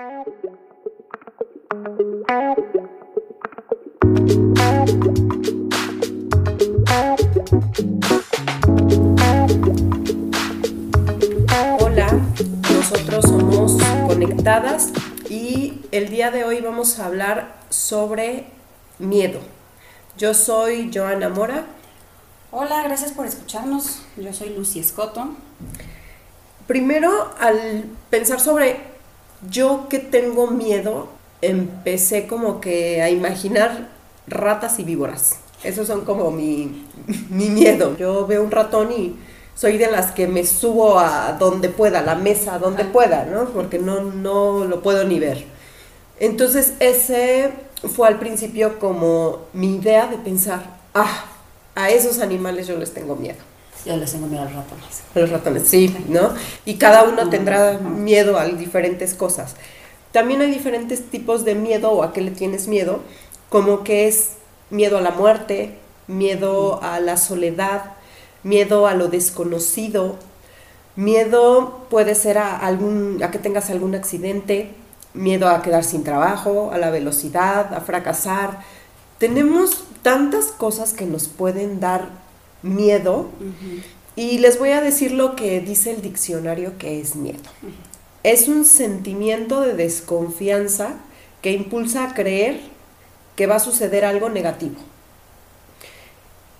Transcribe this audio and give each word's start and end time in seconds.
Hola, 0.00 0.24
nosotros 12.72 13.24
somos 13.26 13.76
Conectadas 14.06 14.92
y 15.28 15.82
el 15.92 16.08
día 16.08 16.30
de 16.30 16.44
hoy 16.44 16.62
vamos 16.62 16.98
a 16.98 17.04
hablar 17.04 17.56
sobre 17.68 18.46
miedo. 18.98 19.40
Yo 20.16 20.32
soy 20.32 20.90
Joana 20.94 21.28
Mora. 21.28 21.66
Hola, 22.50 22.84
gracias 22.84 23.12
por 23.12 23.26
escucharnos. 23.26 24.00
Yo 24.16 24.32
soy 24.32 24.54
Lucy 24.56 24.80
Escoto. 24.80 25.28
Primero, 26.66 27.34
al 27.38 27.84
pensar 28.08 28.40
sobre 28.40 28.89
yo 29.48 29.88
que 29.88 29.98
tengo 29.98 30.48
miedo, 30.48 31.08
empecé 31.42 32.26
como 32.26 32.60
que 32.60 33.02
a 33.02 33.10
imaginar 33.10 33.88
ratas 34.26 34.78
y 34.78 34.84
víboras. 34.84 35.38
Esos 35.62 35.86
son 35.86 36.04
como 36.04 36.30
mi, 36.30 36.86
mi 37.30 37.50
miedo. 37.50 37.96
Yo 37.96 38.26
veo 38.26 38.42
un 38.42 38.50
ratón 38.50 38.92
y 38.92 39.16
soy 39.54 39.76
de 39.76 39.90
las 39.90 40.12
que 40.12 40.26
me 40.26 40.46
subo 40.46 40.98
a 40.98 41.32
donde 41.38 41.68
pueda, 41.68 42.00
la 42.02 42.14
mesa, 42.14 42.58
donde 42.58 42.84
pueda, 42.84 43.26
¿no? 43.26 43.44
Porque 43.46 43.78
no, 43.78 44.00
no 44.02 44.64
lo 44.64 44.82
puedo 44.82 45.04
ni 45.04 45.18
ver. 45.18 45.44
Entonces 46.18 46.74
ese 46.80 47.50
fue 47.94 48.08
al 48.08 48.18
principio 48.18 48.78
como 48.78 49.40
mi 49.52 49.76
idea 49.76 50.06
de 50.06 50.18
pensar, 50.18 50.78
ah, 50.94 51.24
a 51.74 51.90
esos 51.90 52.20
animales 52.20 52.66
yo 52.66 52.76
les 52.76 52.92
tengo 52.92 53.16
miedo. 53.16 53.49
Yo 53.84 53.96
les 53.96 54.12
tengo 54.12 54.26
miedo 54.26 54.42
a 54.42 54.44
los 54.44 54.54
ratones. 54.54 55.02
A 55.14 55.18
los 55.18 55.30
ratones, 55.30 55.68
sí, 55.68 55.94
¿no? 56.08 56.34
Y 56.64 56.74
cada 56.74 57.04
uno 57.04 57.30
tendrá 57.30 57.78
miedo 57.78 58.38
a 58.38 58.46
diferentes 58.46 59.14
cosas. 59.14 59.54
También 60.12 60.40
hay 60.42 60.50
diferentes 60.50 61.08
tipos 61.08 61.44
de 61.44 61.54
miedo 61.54 61.92
o 61.92 62.02
a 62.02 62.12
qué 62.12 62.20
le 62.20 62.30
tienes 62.30 62.66
miedo, 62.66 63.00
como 63.48 63.84
que 63.84 64.08
es 64.08 64.32
miedo 64.68 64.98
a 64.98 65.00
la 65.00 65.12
muerte, 65.12 65.78
miedo 66.08 66.82
a 66.82 67.00
la 67.00 67.16
soledad, 67.16 67.92
miedo 68.42 68.86
a 68.86 68.94
lo 68.94 69.08
desconocido, 69.08 70.16
miedo 70.96 71.86
puede 71.88 72.14
ser 72.14 72.38
a, 72.38 72.56
algún, 72.56 73.22
a 73.22 73.30
que 73.30 73.38
tengas 73.38 73.70
algún 73.70 73.94
accidente, 73.94 74.74
miedo 75.14 75.48
a 75.48 75.62
quedar 75.62 75.84
sin 75.84 76.04
trabajo, 76.04 76.70
a 76.72 76.78
la 76.78 76.90
velocidad, 76.90 77.72
a 77.72 77.80
fracasar. 77.80 78.60
Tenemos 79.18 79.84
tantas 80.02 80.46
cosas 80.46 80.92
que 80.92 81.06
nos 81.06 81.28
pueden 81.28 81.80
dar 81.80 82.08
miedo 82.62 83.28
y 84.16 84.38
les 84.38 84.58
voy 84.58 84.70
a 84.70 84.80
decir 84.80 85.12
lo 85.12 85.36
que 85.36 85.60
dice 85.60 85.90
el 85.92 86.02
diccionario 86.02 86.78
que 86.78 87.00
es 87.00 87.16
miedo. 87.16 87.38
Es 88.22 88.48
un 88.48 88.64
sentimiento 88.64 89.62
de 89.62 89.74
desconfianza 89.74 90.96
que 91.42 91.52
impulsa 91.52 92.04
a 92.04 92.14
creer 92.14 92.60
que 93.36 93.46
va 93.46 93.56
a 93.56 93.60
suceder 93.60 94.04
algo 94.04 94.28
negativo. 94.28 94.76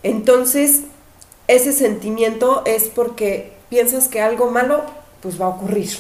Entonces, 0.02 0.82
ese 1.48 1.72
sentimiento 1.72 2.62
es 2.64 2.84
porque 2.88 3.52
piensas 3.68 4.08
que 4.08 4.20
algo 4.20 4.50
malo 4.50 4.84
pues 5.20 5.40
va 5.40 5.46
a 5.46 5.48
ocurrir. 5.50 5.90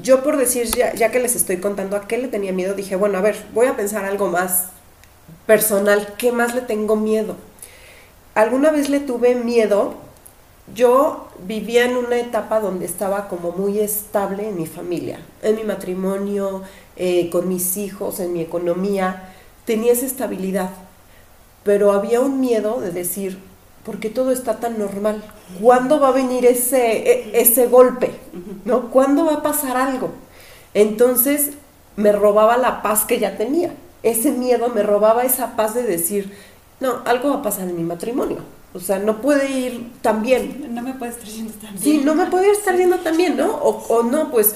Yo 0.00 0.22
por 0.22 0.36
decir, 0.36 0.66
ya, 0.68 0.94
ya, 0.94 1.10
que 1.10 1.18
les 1.18 1.34
estoy 1.34 1.58
contando 1.58 1.96
a 1.96 2.06
qué 2.06 2.16
le 2.18 2.28
tenía 2.28 2.52
miedo, 2.52 2.74
dije, 2.74 2.96
bueno, 2.96 3.18
a 3.18 3.20
ver, 3.20 3.36
voy 3.52 3.66
a 3.66 3.76
pensar 3.76 4.04
algo 4.04 4.28
más 4.28 4.68
personal, 5.46 6.14
¿qué 6.16 6.32
más 6.32 6.54
le 6.54 6.62
tengo 6.62 6.96
miedo? 6.96 7.36
Alguna 8.34 8.70
vez 8.70 8.88
le 8.88 9.00
tuve 9.00 9.34
miedo, 9.34 9.94
yo 10.74 11.28
vivía 11.46 11.84
en 11.84 11.96
una 11.96 12.16
etapa 12.16 12.60
donde 12.60 12.86
estaba 12.86 13.28
como 13.28 13.52
muy 13.52 13.78
estable 13.78 14.48
en 14.48 14.56
mi 14.56 14.66
familia, 14.66 15.18
en 15.42 15.56
mi 15.56 15.64
matrimonio, 15.64 16.62
eh, 16.96 17.28
con 17.30 17.48
mis 17.48 17.76
hijos, 17.76 18.20
en 18.20 18.32
mi 18.32 18.40
economía, 18.40 19.34
tenía 19.66 19.92
esa 19.92 20.06
estabilidad, 20.06 20.70
pero 21.62 21.92
había 21.92 22.20
un 22.20 22.40
miedo 22.40 22.80
de 22.80 22.90
decir, 22.90 23.38
¿por 23.84 23.98
qué 24.00 24.08
todo 24.08 24.30
está 24.30 24.60
tan 24.60 24.78
normal? 24.78 25.22
¿Cuándo 25.60 26.00
va 26.00 26.08
a 26.08 26.12
venir 26.12 26.46
ese, 26.46 27.10
e, 27.10 27.40
ese 27.40 27.66
golpe? 27.66 28.12
¿No? 28.64 28.90
¿Cuándo 28.90 29.26
va 29.26 29.34
a 29.34 29.42
pasar 29.42 29.76
algo? 29.76 30.10
Entonces 30.72 31.50
me 31.96 32.12
robaba 32.12 32.56
la 32.56 32.80
paz 32.80 33.04
que 33.04 33.18
ya 33.18 33.36
tenía. 33.36 33.74
Ese 34.02 34.32
miedo 34.32 34.68
me 34.70 34.82
robaba 34.82 35.24
esa 35.24 35.54
paz 35.54 35.74
de 35.74 35.82
decir, 35.82 36.32
no, 36.82 37.00
algo 37.04 37.30
va 37.30 37.36
a 37.36 37.42
pasar 37.42 37.68
en 37.68 37.76
mi 37.76 37.84
matrimonio. 37.84 38.38
O 38.74 38.80
sea, 38.80 38.98
no 38.98 39.20
puede 39.20 39.50
ir 39.50 39.92
tan 40.02 40.22
bien. 40.22 40.74
No 40.74 40.82
me 40.82 40.94
puede 40.94 41.12
estar 41.12 41.28
yendo 41.28 41.52
tan 41.54 41.70
bien. 41.70 41.82
Sí, 41.82 41.98
no 42.04 42.14
me 42.14 42.26
puede 42.26 42.50
estar 42.50 42.76
yendo 42.76 42.98
tan 42.98 43.16
bien, 43.16 43.36
¿no? 43.36 43.54
O, 43.54 43.86
o 43.88 44.02
no, 44.02 44.30
pues 44.30 44.54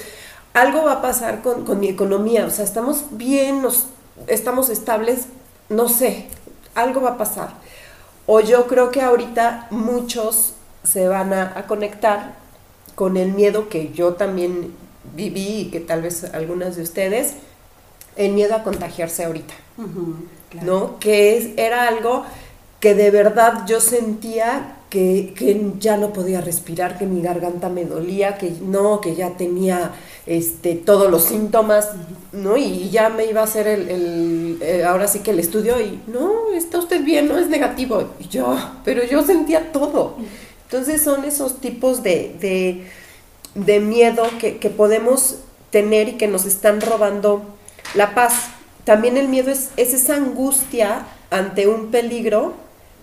algo 0.54 0.84
va 0.84 0.92
a 0.92 1.02
pasar 1.02 1.42
con, 1.42 1.64
con 1.64 1.78
mi 1.78 1.88
economía. 1.88 2.46
O 2.46 2.50
sea, 2.50 2.64
estamos 2.64 3.04
bien, 3.10 3.62
nos 3.62 3.86
estamos 4.26 4.70
estables, 4.70 5.26
no 5.68 5.88
sé, 5.88 6.26
algo 6.74 7.02
va 7.02 7.10
a 7.10 7.18
pasar. 7.18 7.50
O 8.26 8.40
yo 8.40 8.66
creo 8.66 8.90
que 8.90 9.02
ahorita 9.02 9.68
muchos 9.70 10.54
se 10.82 11.06
van 11.08 11.32
a, 11.32 11.52
a, 11.56 11.66
conectar 11.66 12.34
con 12.94 13.16
el 13.16 13.32
miedo 13.32 13.68
que 13.68 13.92
yo 13.92 14.14
también 14.14 14.74
viví 15.14 15.60
y 15.60 15.70
que 15.70 15.80
tal 15.80 16.02
vez 16.02 16.24
algunas 16.24 16.76
de 16.76 16.82
ustedes, 16.82 17.34
el 18.16 18.32
miedo 18.32 18.54
a 18.54 18.62
contagiarse 18.62 19.24
ahorita, 19.24 19.54
uh 19.78 19.82
-huh, 19.82 20.14
claro. 20.50 20.66
¿no? 20.66 20.98
Que 20.98 21.36
es, 21.36 21.50
era 21.56 21.88
algo 21.88 22.24
que 22.80 22.94
de 22.94 23.10
verdad 23.10 23.66
yo 23.66 23.80
sentía 23.80 24.76
que, 24.90 25.34
que, 25.36 25.72
ya 25.80 25.96
no 25.96 26.12
podía 26.12 26.40
respirar, 26.40 26.98
que 26.98 27.06
mi 27.06 27.20
garganta 27.20 27.68
me 27.68 27.84
dolía, 27.84 28.38
que 28.38 28.52
no, 28.62 29.00
que 29.00 29.14
ya 29.14 29.36
tenía 29.36 29.92
este, 30.26 30.74
todos 30.74 31.10
los 31.10 31.24
síntomas, 31.24 31.90
¿no? 32.32 32.56
Y 32.56 32.90
ya 32.90 33.08
me 33.08 33.26
iba 33.26 33.40
a 33.40 33.44
hacer 33.44 33.66
el, 33.66 33.88
el, 33.88 34.58
el, 34.62 34.84
ahora 34.84 35.08
sí 35.08 35.20
que 35.20 35.32
el 35.32 35.40
estudio 35.40 35.80
y, 35.80 36.00
no, 36.06 36.52
está 36.54 36.78
usted 36.78 37.02
bien, 37.02 37.28
no 37.28 37.38
es 37.38 37.48
negativo. 37.48 38.10
Y 38.20 38.28
yo, 38.28 38.56
pero 38.84 39.04
yo 39.04 39.22
sentía 39.24 39.72
todo. 39.72 40.16
Entonces 40.64 41.02
son 41.02 41.24
esos 41.24 41.60
tipos 41.60 42.02
de, 42.02 42.36
de, 42.40 42.86
de 43.54 43.80
miedo 43.80 44.24
que, 44.38 44.58
que 44.58 44.70
podemos 44.70 45.38
tener 45.70 46.08
y 46.08 46.12
que 46.12 46.28
nos 46.28 46.44
están 46.44 46.80
robando 46.80 47.42
la 47.94 48.14
paz. 48.14 48.48
También 48.84 49.16
el 49.16 49.28
miedo 49.28 49.50
es, 49.50 49.70
es 49.76 49.94
esa 49.94 50.16
angustia 50.16 51.06
ante 51.30 51.66
un 51.66 51.90
peligro 51.90 52.54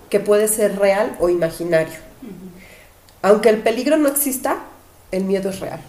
que 0.09 0.19
puede 0.19 0.47
ser 0.47 0.77
real 0.79 1.17
o 1.19 1.29
imaginario. 1.29 1.93
Uh 2.21 2.27
-huh. 2.27 3.29
Aunque 3.29 3.49
el 3.49 3.59
peligro 3.59 3.97
no 3.97 4.07
exista, 4.09 4.57
el 5.11 5.25
miedo 5.25 5.49
es 5.49 5.59
real. 5.59 5.81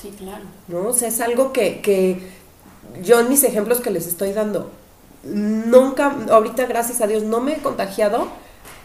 Sí, 0.00 0.12
claro. 0.18 0.44
¿No? 0.68 0.88
O 0.88 0.92
sea, 0.92 1.08
es 1.08 1.20
algo 1.20 1.52
que, 1.52 1.80
que 1.80 2.20
yo 3.02 3.20
en 3.20 3.28
mis 3.28 3.44
ejemplos 3.44 3.80
que 3.80 3.90
les 3.90 4.06
estoy 4.06 4.32
dando, 4.32 4.70
nunca, 5.24 6.14
ahorita 6.30 6.66
gracias 6.66 7.00
a 7.00 7.06
Dios 7.06 7.22
no 7.22 7.40
me 7.40 7.54
he 7.54 7.58
contagiado, 7.58 8.28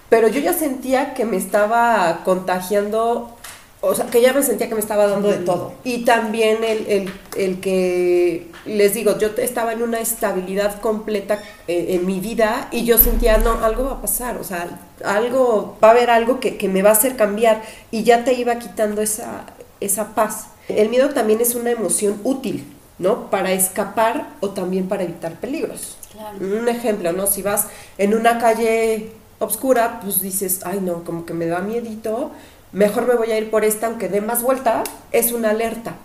pero 0.09 0.27
yo 0.27 0.39
ya 0.39 0.53
sentía 0.53 1.13
que 1.13 1.25
me 1.25 1.37
estaba 1.37 2.21
contagiando, 2.23 3.35
o 3.81 3.95
sea, 3.95 4.07
que 4.07 4.21
ya 4.21 4.33
me 4.33 4.43
sentía 4.43 4.67
que 4.67 4.75
me 4.75 4.81
estaba 4.81 5.07
dando 5.07 5.29
de 5.29 5.37
todo. 5.37 5.71
Y 5.85 6.03
también 6.03 6.63
el, 6.65 6.85
el, 6.87 7.13
el 7.37 7.59
que, 7.61 8.47
les 8.65 8.93
digo, 8.93 9.17
yo 9.17 9.29
estaba 9.37 9.71
en 9.71 9.81
una 9.81 9.99
estabilidad 10.01 10.81
completa 10.81 11.41
en, 11.67 11.99
en, 11.99 12.05
mi 12.05 12.19
vida 12.19 12.67
y 12.71 12.83
yo 12.83 12.97
sentía, 12.97 13.37
no, 13.37 13.63
algo 13.63 13.85
va 13.85 13.91
a 13.93 14.01
pasar, 14.01 14.37
o 14.37 14.43
sea, 14.43 14.79
algo, 15.05 15.77
va 15.81 15.89
a 15.89 15.91
haber 15.91 16.09
algo 16.09 16.41
que, 16.41 16.57
que 16.57 16.67
me 16.67 16.81
va 16.81 16.89
a 16.89 16.93
hacer 16.93 17.15
cambiar 17.15 17.61
y 17.89 18.03
ya 18.03 18.25
te 18.25 18.33
iba 18.33 18.59
quitando 18.59 19.01
esa, 19.01 19.45
esa 19.79 20.13
paz. 20.13 20.47
El 20.67 20.89
miedo 20.89 21.09
también 21.11 21.39
es 21.39 21.55
una 21.55 21.71
emoción 21.71 22.19
útil, 22.25 22.65
¿no? 22.97 23.29
Para 23.29 23.53
escapar 23.53 24.33
o 24.41 24.49
también 24.49 24.89
para 24.89 25.03
evitar 25.03 25.39
peligros. 25.39 25.95
Claro. 26.11 26.37
Un 26.41 26.67
ejemplo, 26.67 27.13
¿no? 27.13 27.27
Si 27.27 27.41
vas 27.41 27.67
en 27.97 28.13
una 28.13 28.39
calle 28.39 29.11
oscura, 29.39 30.01
pues 30.03 30.21
dices, 30.21 30.61
ay 30.65 30.81
no, 30.81 31.05
como 31.05 31.25
que 31.25 31.33
me 31.33 31.45
da 31.45 31.59
miedito, 31.59 32.31
mejor 32.71 33.07
me 33.07 33.15
voy 33.15 33.31
a 33.31 33.37
ir 33.37 33.49
por 33.49 33.63
esta, 33.65 33.87
aunque 33.87 34.09
dé 34.09 34.21
más 34.21 34.41
vuelta, 34.41 34.83
es 35.11 35.31
una 35.31 35.51
alerta. 35.51 35.95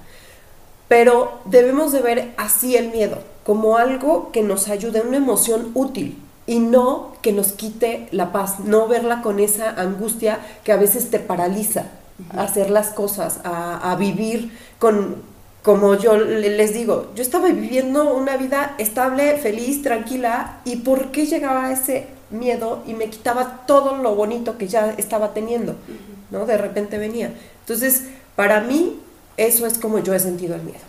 Pero 0.89 1.41
debemos 1.45 1.93
de 1.93 2.03
ver 2.03 2.35
así 2.37 2.77
el 2.77 2.91
miedo, 2.91 3.19
como 3.45 3.77
algo 3.77 4.31
que 4.33 4.43
nos 4.43 4.69
ayude, 4.69 5.01
una 5.01 5.17
emoción 5.17 5.71
útil, 5.75 6.19
y 6.47 6.59
no 6.59 7.13
que 7.23 7.33
nos 7.33 7.53
quite 7.53 8.09
la 8.11 8.33
paz, 8.33 8.61
no 8.61 8.87
verla 8.87 9.23
con 9.23 9.41
esa 9.41 9.71
angustia 9.71 10.41
que 10.63 10.73
a 10.73 10.77
veces 10.77 11.11
te 11.11 11.19
paraliza 11.19 11.87
uh 12.19 12.35
-huh. 12.35 12.39
a 12.39 12.43
hacer 12.43 12.71
las 12.71 12.91
cosas, 12.91 13.41
a, 13.45 13.91
a, 13.91 13.97
vivir 13.97 14.51
con, 14.79 15.23
como 15.63 15.95
yo 15.95 16.19
les 16.19 16.75
digo, 16.75 17.07
yo 17.15 17.23
estaba 17.23 17.49
viviendo 17.49 18.15
una 18.15 18.37
vida 18.37 18.75
estable, 18.77 19.39
feliz, 19.39 19.83
tranquila, 19.83 20.61
y 20.67 20.77
¿por 20.77 21.11
qué 21.13 21.25
llegaba 21.25 21.73
ese 21.73 22.09
miedo 22.31 22.83
y 22.87 22.93
me 22.93 23.09
quitaba 23.09 23.65
todo 23.67 23.97
lo 23.97 24.15
bonito 24.15 24.59
que 24.59 24.69
ya 24.69 24.93
estaba 24.99 25.33
teniendo? 25.33 25.73
Uh 25.73 25.77
-huh. 25.77 26.14
¿No? 26.35 26.47
De 26.47 26.59
repente 26.59 26.99
venía. 26.99 27.33
Entonces, 27.61 28.05
para 28.37 28.61
mí, 28.61 29.01
eso 29.37 29.67
es 29.67 29.79
como 29.79 29.99
yo 30.01 30.13
he 30.15 30.21
sentido 30.21 30.55
el 30.57 30.63
miedo. 30.63 30.85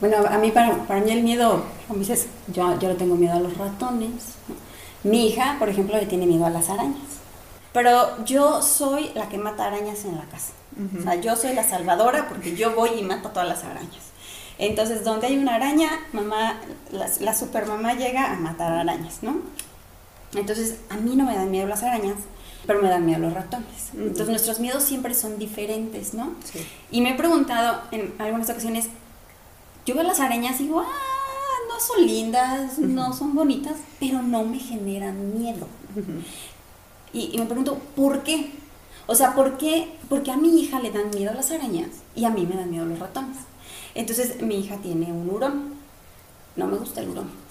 Bueno, 0.00 0.18
a 0.28 0.38
mí, 0.38 0.50
para, 0.50 0.74
para 0.86 1.00
mí 1.00 1.10
el 1.10 1.22
miedo, 1.22 1.64
como 1.88 2.00
dices, 2.00 2.26
yo, 2.48 2.78
yo 2.78 2.88
le 2.88 2.94
tengo 2.94 3.16
miedo 3.16 3.34
a 3.34 3.40
los 3.40 3.56
ratones. 3.56 4.36
Mi 5.02 5.28
hija, 5.28 5.56
por 5.58 5.68
ejemplo, 5.68 5.96
le 5.96 6.06
tiene 6.06 6.26
miedo 6.26 6.44
a 6.44 6.50
las 6.50 6.68
arañas. 6.68 7.16
Pero 7.72 8.24
yo 8.24 8.62
soy 8.62 9.10
la 9.14 9.28
que 9.28 9.38
mata 9.38 9.66
arañas 9.66 10.04
en 10.04 10.16
la 10.16 10.24
casa. 10.24 10.52
Uh 10.78 10.82
-huh. 10.82 11.00
O 11.00 11.02
sea, 11.02 11.14
yo 11.16 11.36
soy 11.36 11.54
la 11.54 11.64
salvadora 11.64 12.28
porque 12.28 12.54
yo 12.54 12.74
voy 12.74 12.90
y 12.98 13.02
mato 13.02 13.30
todas 13.30 13.48
las 13.48 13.64
arañas. 13.64 14.04
Entonces, 14.58 15.04
donde 15.04 15.26
hay 15.26 15.36
una 15.38 15.54
araña, 15.54 15.90
mamá, 16.12 16.60
la, 16.90 17.08
la 17.20 17.34
supermamá 17.34 17.94
llega 17.94 18.32
a 18.32 18.36
matar 18.36 18.72
arañas, 18.72 19.22
¿no? 19.22 19.36
Entonces, 20.34 20.76
a 20.90 20.96
mí 20.96 21.16
no 21.16 21.24
me 21.24 21.34
dan 21.34 21.50
miedo 21.50 21.66
las 21.66 21.82
arañas, 21.82 22.16
pero 22.66 22.82
me 22.82 22.88
dan 22.88 23.06
miedo 23.06 23.20
los 23.20 23.32
ratones. 23.32 23.90
Entonces, 23.94 24.28
nuestros 24.28 24.60
miedos 24.60 24.82
siempre 24.82 25.14
son 25.14 25.38
diferentes, 25.38 26.14
¿no? 26.14 26.34
Sí. 26.44 26.66
Y 26.90 27.00
me 27.00 27.10
he 27.10 27.14
preguntado 27.14 27.82
en 27.90 28.14
algunas 28.18 28.50
ocasiones, 28.50 28.88
yo 29.84 29.94
veo 29.94 30.04
las 30.04 30.20
arañas 30.20 30.60
y 30.60 30.64
digo, 30.64 30.80
ah, 30.80 31.56
no 31.68 31.80
son 31.80 32.06
lindas, 32.06 32.78
no 32.78 33.12
son 33.12 33.34
bonitas, 33.34 33.76
pero 34.00 34.22
no 34.22 34.44
me 34.44 34.58
generan 34.58 35.38
miedo. 35.38 35.68
Y, 37.12 37.30
y 37.32 37.38
me 37.38 37.46
pregunto, 37.46 37.78
¿por 37.94 38.22
qué? 38.22 38.52
O 39.06 39.14
sea, 39.14 39.34
¿por 39.34 39.56
qué? 39.56 39.92
Porque 40.08 40.32
a 40.32 40.36
mi 40.36 40.60
hija 40.60 40.80
le 40.80 40.90
dan 40.90 41.10
miedo 41.10 41.32
las 41.32 41.52
arañas 41.52 41.88
y 42.14 42.24
a 42.24 42.30
mí 42.30 42.44
me 42.44 42.56
dan 42.56 42.70
miedo 42.70 42.84
los 42.84 42.98
ratones. 42.98 43.36
Entonces, 43.94 44.42
mi 44.42 44.58
hija 44.58 44.76
tiene 44.78 45.12
un 45.12 45.30
hurón. 45.30 45.74
No 46.56 46.66
me 46.66 46.76
gusta 46.76 47.00
el 47.00 47.10
hurón. 47.10 47.45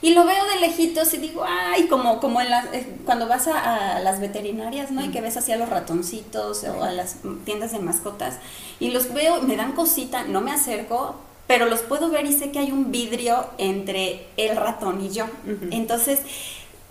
Y 0.00 0.14
lo 0.14 0.24
veo 0.24 0.44
de 0.46 0.60
lejitos 0.60 1.12
y 1.14 1.18
digo, 1.18 1.44
ay, 1.46 1.86
como, 1.88 2.20
como 2.20 2.40
en 2.40 2.50
las, 2.50 2.66
eh, 2.72 2.96
cuando 3.04 3.26
vas 3.26 3.48
a, 3.48 3.96
a 3.96 4.00
las 4.00 4.20
veterinarias, 4.20 4.90
¿no? 4.90 5.04
Y 5.04 5.08
que 5.08 5.20
ves 5.20 5.36
así 5.36 5.52
a 5.52 5.56
los 5.56 5.68
ratoncitos 5.68 6.64
o 6.64 6.82
a 6.82 6.92
las 6.92 7.16
tiendas 7.44 7.72
de 7.72 7.80
mascotas. 7.80 8.36
Y 8.80 8.90
los 8.90 9.12
veo, 9.12 9.42
me 9.42 9.56
dan 9.56 9.72
cosita, 9.72 10.24
no 10.24 10.40
me 10.40 10.52
acerco, 10.52 11.16
pero 11.48 11.66
los 11.66 11.80
puedo 11.80 12.10
ver 12.10 12.26
y 12.26 12.32
sé 12.32 12.52
que 12.52 12.58
hay 12.58 12.70
un 12.70 12.92
vidrio 12.92 13.46
entre 13.58 14.26
el 14.36 14.56
ratón 14.56 15.00
y 15.00 15.10
yo. 15.10 15.24
Entonces, 15.70 16.20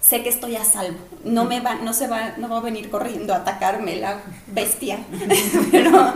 sé 0.01 0.23
que 0.23 0.29
estoy 0.29 0.55
a 0.55 0.65
salvo. 0.65 0.97
No 1.23 1.45
me 1.45 1.59
va, 1.59 1.75
no 1.75 1.93
se 1.93 2.07
va, 2.07 2.33
no 2.37 2.49
va 2.49 2.57
a 2.57 2.61
venir 2.61 2.89
corriendo 2.89 3.33
a 3.33 3.37
atacarme 3.37 3.97
la 3.97 4.21
bestia. 4.47 4.99
pero 5.71 6.13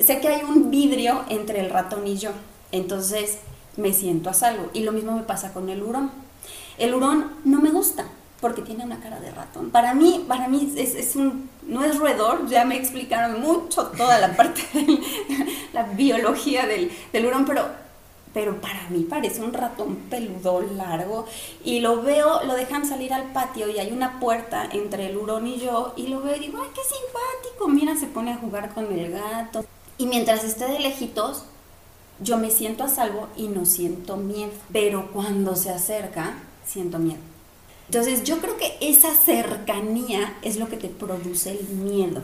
sé 0.00 0.20
que 0.20 0.28
hay 0.28 0.42
un 0.44 0.70
vidrio 0.70 1.24
entre 1.28 1.60
el 1.60 1.70
ratón 1.70 2.06
y 2.06 2.16
yo. 2.16 2.30
Entonces, 2.70 3.38
me 3.76 3.92
siento 3.92 4.30
a 4.30 4.34
salvo. 4.34 4.70
Y 4.72 4.80
lo 4.80 4.92
mismo 4.92 5.12
me 5.12 5.22
pasa 5.22 5.52
con 5.52 5.68
el 5.68 5.82
hurón. 5.82 6.10
El 6.78 6.94
hurón 6.94 7.32
no 7.44 7.60
me 7.60 7.70
gusta 7.70 8.06
porque 8.42 8.60
tiene 8.60 8.84
una 8.84 8.98
cara 8.98 9.20
de 9.20 9.30
ratón. 9.30 9.70
Para 9.70 9.94
mí, 9.94 10.24
para 10.26 10.48
mí 10.48 10.72
es, 10.76 10.96
es 10.96 11.14
un, 11.14 11.48
no 11.62 11.84
es 11.84 11.96
roedor, 11.96 12.48
ya 12.48 12.64
me 12.64 12.76
explicaron 12.76 13.40
mucho 13.40 13.86
toda 13.96 14.18
la 14.18 14.36
parte 14.36 14.62
de 14.74 14.98
la 15.72 15.84
biología 15.84 16.66
del, 16.66 16.90
del 17.12 17.26
hurón, 17.26 17.44
pero, 17.46 17.66
pero 18.34 18.60
para 18.60 18.88
mí 18.90 19.06
parece 19.08 19.42
un 19.42 19.52
ratón 19.52 19.94
peludo 20.10 20.60
largo 20.60 21.24
y 21.64 21.78
lo 21.78 22.02
veo, 22.02 22.42
lo 22.42 22.54
dejan 22.54 22.84
salir 22.84 23.14
al 23.14 23.32
patio 23.32 23.70
y 23.70 23.78
hay 23.78 23.92
una 23.92 24.18
puerta 24.18 24.68
entre 24.72 25.06
el 25.06 25.16
hurón 25.16 25.46
y 25.46 25.60
yo 25.60 25.94
y 25.96 26.08
lo 26.08 26.20
veo 26.20 26.34
y 26.34 26.40
digo, 26.40 26.58
ay, 26.60 26.70
qué 26.74 26.80
simpático, 26.82 27.68
mira, 27.68 27.96
se 27.96 28.06
pone 28.06 28.32
a 28.32 28.38
jugar 28.38 28.74
con 28.74 28.92
el 28.92 29.12
gato. 29.12 29.64
Y 29.98 30.06
mientras 30.06 30.42
esté 30.42 30.66
de 30.66 30.80
lejitos, 30.80 31.44
yo 32.22 32.38
me 32.38 32.50
siento 32.50 32.84
a 32.84 32.88
salvo 32.88 33.28
y 33.36 33.48
no 33.48 33.66
siento 33.66 34.16
miedo. 34.16 34.52
Pero 34.72 35.10
cuando 35.12 35.56
se 35.56 35.70
acerca, 35.70 36.34
siento 36.64 36.98
miedo. 36.98 37.20
Entonces 37.86 38.24
yo 38.24 38.38
creo 38.38 38.56
que 38.56 38.76
esa 38.80 39.14
cercanía 39.14 40.34
es 40.42 40.56
lo 40.56 40.68
que 40.68 40.76
te 40.76 40.88
produce 40.88 41.50
el 41.50 41.68
miedo. 41.68 42.22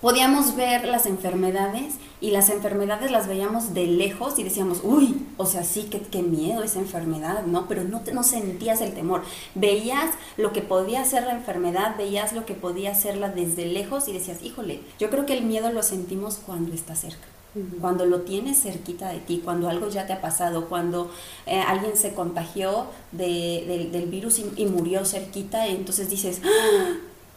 Podíamos 0.00 0.54
ver 0.54 0.84
las 0.84 1.06
enfermedades 1.06 1.94
y 2.20 2.30
las 2.30 2.50
enfermedades 2.50 3.10
las 3.10 3.26
veíamos 3.26 3.72
de 3.72 3.86
lejos 3.86 4.38
y 4.38 4.44
decíamos, 4.44 4.80
uy, 4.82 5.26
o 5.38 5.46
sea, 5.46 5.64
sí, 5.64 5.88
qué, 5.90 5.98
qué 5.98 6.22
miedo 6.22 6.62
esa 6.62 6.78
enfermedad, 6.78 7.46
¿no? 7.46 7.66
Pero 7.68 7.84
no, 7.84 8.00
te, 8.02 8.12
no 8.12 8.22
sentías 8.22 8.82
el 8.82 8.92
temor. 8.92 9.22
Veías 9.54 10.10
lo 10.36 10.52
que 10.52 10.60
podía 10.60 11.04
ser 11.06 11.22
la 11.22 11.32
enfermedad, 11.32 11.96
veías 11.96 12.34
lo 12.34 12.44
que 12.44 12.52
podía 12.52 12.94
serla 12.94 13.30
desde 13.30 13.64
lejos 13.64 14.06
y 14.06 14.12
decías, 14.12 14.42
híjole, 14.42 14.82
yo 14.98 15.08
creo 15.08 15.24
que 15.24 15.38
el 15.38 15.44
miedo 15.44 15.72
lo 15.72 15.82
sentimos 15.82 16.36
cuando 16.36 16.74
está 16.74 16.94
cerca. 16.94 17.33
Cuando 17.80 18.04
lo 18.06 18.22
tienes 18.22 18.60
cerquita 18.62 19.10
de 19.10 19.20
ti, 19.20 19.40
cuando 19.44 19.68
algo 19.68 19.88
ya 19.88 20.06
te 20.06 20.12
ha 20.12 20.20
pasado, 20.20 20.66
cuando 20.68 21.12
eh, 21.46 21.60
alguien 21.60 21.96
se 21.96 22.12
contagió 22.12 22.86
de, 23.12 23.64
del- 23.68 23.92
del 23.92 24.06
virus 24.10 24.40
y, 24.40 24.52
y 24.56 24.66
murió 24.66 25.04
cerquita, 25.04 25.68
y 25.68 25.76
entonces 25.76 26.10
dices, 26.10 26.40
"Ah, 26.44 26.94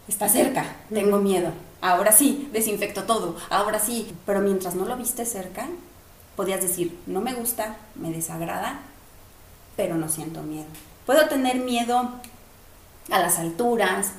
está 0.07 0.27
cerca, 0.27 0.77
tengo 0.91 1.19
miedo. 1.19 1.51
Ahora 1.81 2.11
sí, 2.11 2.49
desinfecto 2.51 3.03
todo, 3.03 3.35
ahora 3.51 3.79
sí. 3.79 4.07
Pero 4.25 4.41
mientras 4.41 4.73
no 4.73 4.85
lo 4.85 4.97
viste 4.97 5.23
cerca, 5.25 5.67
podías 6.35 6.61
decir, 6.61 6.97
no 7.05 7.21
me 7.21 7.33
gusta, 7.35 7.77
me 7.95 8.11
desagrada, 8.11 8.79
pero 9.75 9.95
no 9.97 10.09
siento 10.09 10.41
miedo. 10.41 10.65
Puedo 11.05 11.27
tener 11.27 11.57
miedo 11.57 12.09
a 13.11 13.19
las 13.19 13.39
alturas, 13.39 14.11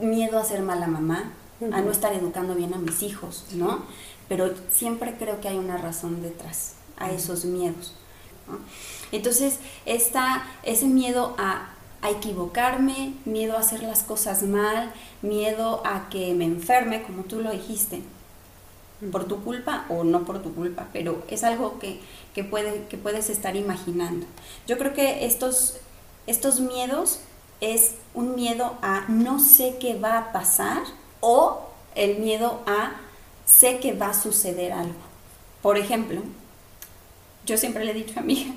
miedo 0.00 0.38
a 0.38 0.44
ser 0.44 0.62
mala 0.62 0.86
mamá, 0.86 1.32
a 1.72 1.80
no 1.80 1.92
estar 1.92 2.12
educando 2.12 2.54
bien 2.56 2.74
a 2.74 2.78
mis 2.78 3.02
hijos, 3.02 3.44
¿no? 3.52 3.84
Pero 4.32 4.54
siempre 4.70 5.12
creo 5.18 5.42
que 5.42 5.48
hay 5.48 5.58
una 5.58 5.76
razón 5.76 6.22
detrás 6.22 6.72
a 6.96 7.10
esos 7.10 7.44
miedos. 7.44 7.92
¿no? 8.48 8.60
Entonces, 9.12 9.58
esta, 9.84 10.46
ese 10.62 10.86
miedo 10.86 11.34
a, 11.36 11.74
a 12.00 12.08
equivocarme, 12.08 13.12
miedo 13.26 13.58
a 13.58 13.60
hacer 13.60 13.82
las 13.82 14.02
cosas 14.02 14.42
mal, 14.42 14.90
miedo 15.20 15.82
a 15.84 16.08
que 16.08 16.32
me 16.32 16.46
enferme, 16.46 17.02
como 17.02 17.24
tú 17.24 17.42
lo 17.42 17.50
dijiste, 17.50 18.00
por 19.10 19.26
tu 19.26 19.44
culpa 19.44 19.84
o 19.90 20.02
no 20.02 20.24
por 20.24 20.42
tu 20.42 20.54
culpa, 20.54 20.88
pero 20.94 21.22
es 21.28 21.44
algo 21.44 21.78
que, 21.78 22.00
que, 22.34 22.42
puede, 22.42 22.86
que 22.86 22.96
puedes 22.96 23.28
estar 23.28 23.54
imaginando. 23.54 24.24
Yo 24.66 24.78
creo 24.78 24.94
que 24.94 25.26
estos, 25.26 25.76
estos 26.26 26.58
miedos 26.58 27.20
es 27.60 27.96
un 28.14 28.34
miedo 28.34 28.78
a 28.80 29.04
no 29.08 29.38
sé 29.40 29.76
qué 29.78 29.98
va 29.98 30.16
a 30.16 30.32
pasar 30.32 30.84
o 31.20 31.68
el 31.94 32.16
miedo 32.16 32.62
a 32.64 32.92
sé 33.58 33.78
que 33.78 33.92
va 33.92 34.10
a 34.10 34.14
suceder 34.14 34.72
algo. 34.72 34.94
Por 35.60 35.78
ejemplo, 35.78 36.20
yo 37.46 37.56
siempre 37.56 37.84
le 37.84 37.92
he 37.92 37.94
dicho 37.94 38.18
a 38.18 38.22
mi 38.22 38.34
hija, 38.34 38.54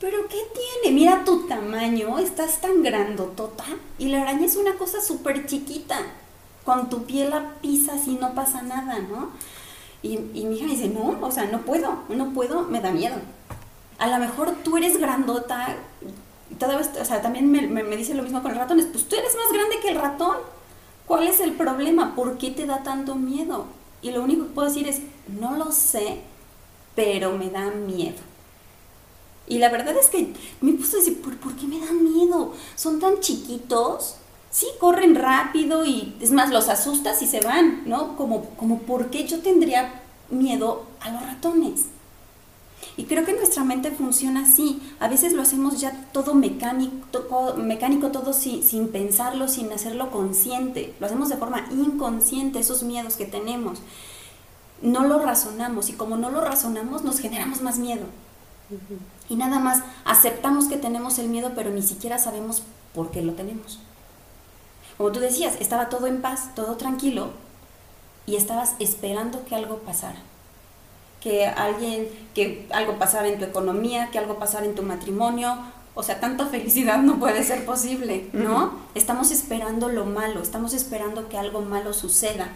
pero 0.00 0.28
¿qué 0.28 0.38
tiene? 0.82 0.94
Mira 0.94 1.24
tu 1.24 1.46
tamaño, 1.46 2.18
estás 2.18 2.60
tan 2.60 2.82
grandotota 2.82 3.64
y 3.98 4.08
la 4.08 4.22
araña 4.22 4.46
es 4.46 4.56
una 4.56 4.74
cosa 4.74 5.00
súper 5.00 5.46
chiquita. 5.46 5.98
Con 6.64 6.90
tu 6.90 7.04
piel 7.04 7.30
la 7.30 7.54
pisas 7.62 8.06
y 8.06 8.12
no 8.12 8.34
pasa 8.34 8.62
nada, 8.62 8.98
¿no? 8.98 9.30
Y, 10.02 10.18
mi 10.18 10.56
hija 10.56 10.66
dice, 10.66 10.88
no, 10.88 11.18
o 11.20 11.30
sea, 11.30 11.46
no 11.46 11.62
puedo, 11.62 12.04
no 12.08 12.32
puedo, 12.32 12.62
me 12.62 12.80
da 12.80 12.90
miedo. 12.90 13.16
A 13.98 14.06
lo 14.06 14.18
mejor 14.18 14.54
tú 14.62 14.76
eres 14.76 14.98
grandota, 14.98 15.76
toda 16.58 16.78
o 16.78 17.04
sea, 17.04 17.22
también 17.22 17.50
me, 17.50 17.62
me, 17.62 17.82
me 17.82 17.96
dice 17.96 18.14
lo 18.14 18.22
mismo 18.22 18.42
con 18.42 18.52
los 18.52 18.60
ratones, 18.60 18.86
pues 18.86 19.08
tú 19.08 19.16
eres 19.16 19.34
más 19.34 19.52
grande 19.52 19.80
que 19.80 19.90
el 19.90 20.00
ratón. 20.00 20.36
¿Cuál 21.06 21.26
es 21.26 21.40
el 21.40 21.54
problema? 21.54 22.14
¿Por 22.14 22.38
qué 22.38 22.50
te 22.50 22.66
da 22.66 22.82
tanto 22.82 23.14
miedo? 23.14 23.66
Y 24.02 24.10
lo 24.10 24.22
único 24.22 24.44
que 24.44 24.50
puedo 24.50 24.68
decir 24.68 24.88
es, 24.88 25.00
no 25.28 25.56
lo 25.56 25.72
sé, 25.72 26.20
pero 26.94 27.36
me 27.36 27.50
da 27.50 27.70
miedo. 27.70 28.18
Y 29.46 29.58
la 29.58 29.68
verdad 29.68 29.96
es 29.96 30.08
que 30.08 30.32
me 30.60 30.72
puse 30.72 30.96
a 30.96 31.00
decir, 31.00 31.20
¿por, 31.20 31.36
¿por 31.36 31.56
qué 31.56 31.66
me 31.66 31.80
dan 31.80 32.04
miedo? 32.04 32.54
Son 32.76 33.00
tan 33.00 33.20
chiquitos, 33.20 34.16
sí, 34.50 34.66
corren 34.78 35.14
rápido 35.14 35.84
y 35.84 36.16
es 36.20 36.30
más, 36.30 36.50
los 36.50 36.68
asustas 36.68 37.20
y 37.22 37.26
se 37.26 37.40
van, 37.40 37.82
¿no? 37.86 38.16
Como, 38.16 38.44
como 38.56 38.80
¿por 38.80 39.10
qué 39.10 39.26
yo 39.26 39.40
tendría 39.40 40.02
miedo 40.30 40.84
a 41.00 41.10
los 41.10 41.22
ratones? 41.22 41.86
Y 42.96 43.04
creo 43.04 43.24
que 43.24 43.32
nuestra 43.32 43.64
mente 43.64 43.90
funciona 43.90 44.42
así. 44.42 44.80
A 45.00 45.08
veces 45.08 45.32
lo 45.32 45.42
hacemos 45.42 45.80
ya 45.80 46.08
todo 46.12 46.34
mecánico, 46.34 47.06
todo, 47.10 47.56
mecánico, 47.56 48.10
todo 48.10 48.32
sin, 48.32 48.62
sin 48.62 48.88
pensarlo, 48.88 49.48
sin 49.48 49.72
hacerlo 49.72 50.10
consciente. 50.10 50.94
Lo 51.00 51.06
hacemos 51.06 51.28
de 51.28 51.36
forma 51.36 51.66
inconsciente, 51.70 52.58
esos 52.58 52.82
miedos 52.82 53.16
que 53.16 53.26
tenemos. 53.26 53.80
No 54.82 55.06
lo 55.06 55.18
razonamos 55.18 55.88
y 55.88 55.92
como 55.92 56.16
no 56.16 56.30
lo 56.30 56.40
razonamos 56.40 57.04
nos 57.04 57.20
generamos 57.20 57.60
más 57.60 57.78
miedo. 57.78 58.06
Y 59.28 59.36
nada 59.36 59.58
más 59.58 59.82
aceptamos 60.04 60.66
que 60.66 60.76
tenemos 60.76 61.18
el 61.18 61.28
miedo, 61.28 61.52
pero 61.54 61.70
ni 61.70 61.82
siquiera 61.82 62.18
sabemos 62.18 62.62
por 62.94 63.10
qué 63.10 63.22
lo 63.22 63.32
tenemos. 63.34 63.80
Como 64.96 65.12
tú 65.12 65.20
decías, 65.20 65.56
estaba 65.60 65.88
todo 65.88 66.06
en 66.06 66.20
paz, 66.20 66.54
todo 66.54 66.76
tranquilo, 66.76 67.30
y 68.26 68.36
estabas 68.36 68.74
esperando 68.78 69.44
que 69.44 69.54
algo 69.54 69.78
pasara. 69.78 70.18
Que 71.20 71.46
alguien, 71.46 72.08
que 72.34 72.66
algo 72.70 72.98
pasara 72.98 73.28
en 73.28 73.38
tu 73.38 73.44
economía, 73.44 74.10
que 74.10 74.18
algo 74.18 74.38
pasara 74.38 74.64
en 74.64 74.74
tu 74.74 74.82
matrimonio. 74.82 75.58
O 75.94 76.02
sea, 76.02 76.20
tanta 76.20 76.46
felicidad 76.46 76.98
no 77.02 77.18
puede 77.18 77.44
ser 77.44 77.66
posible, 77.66 78.28
¿no? 78.32 78.56
Uh 78.56 78.68
-huh. 78.68 78.70
Estamos 78.94 79.30
esperando 79.30 79.88
lo 79.88 80.06
malo, 80.06 80.40
estamos 80.40 80.72
esperando 80.72 81.28
que 81.28 81.36
algo 81.36 81.60
malo 81.60 81.92
suceda. 81.92 82.48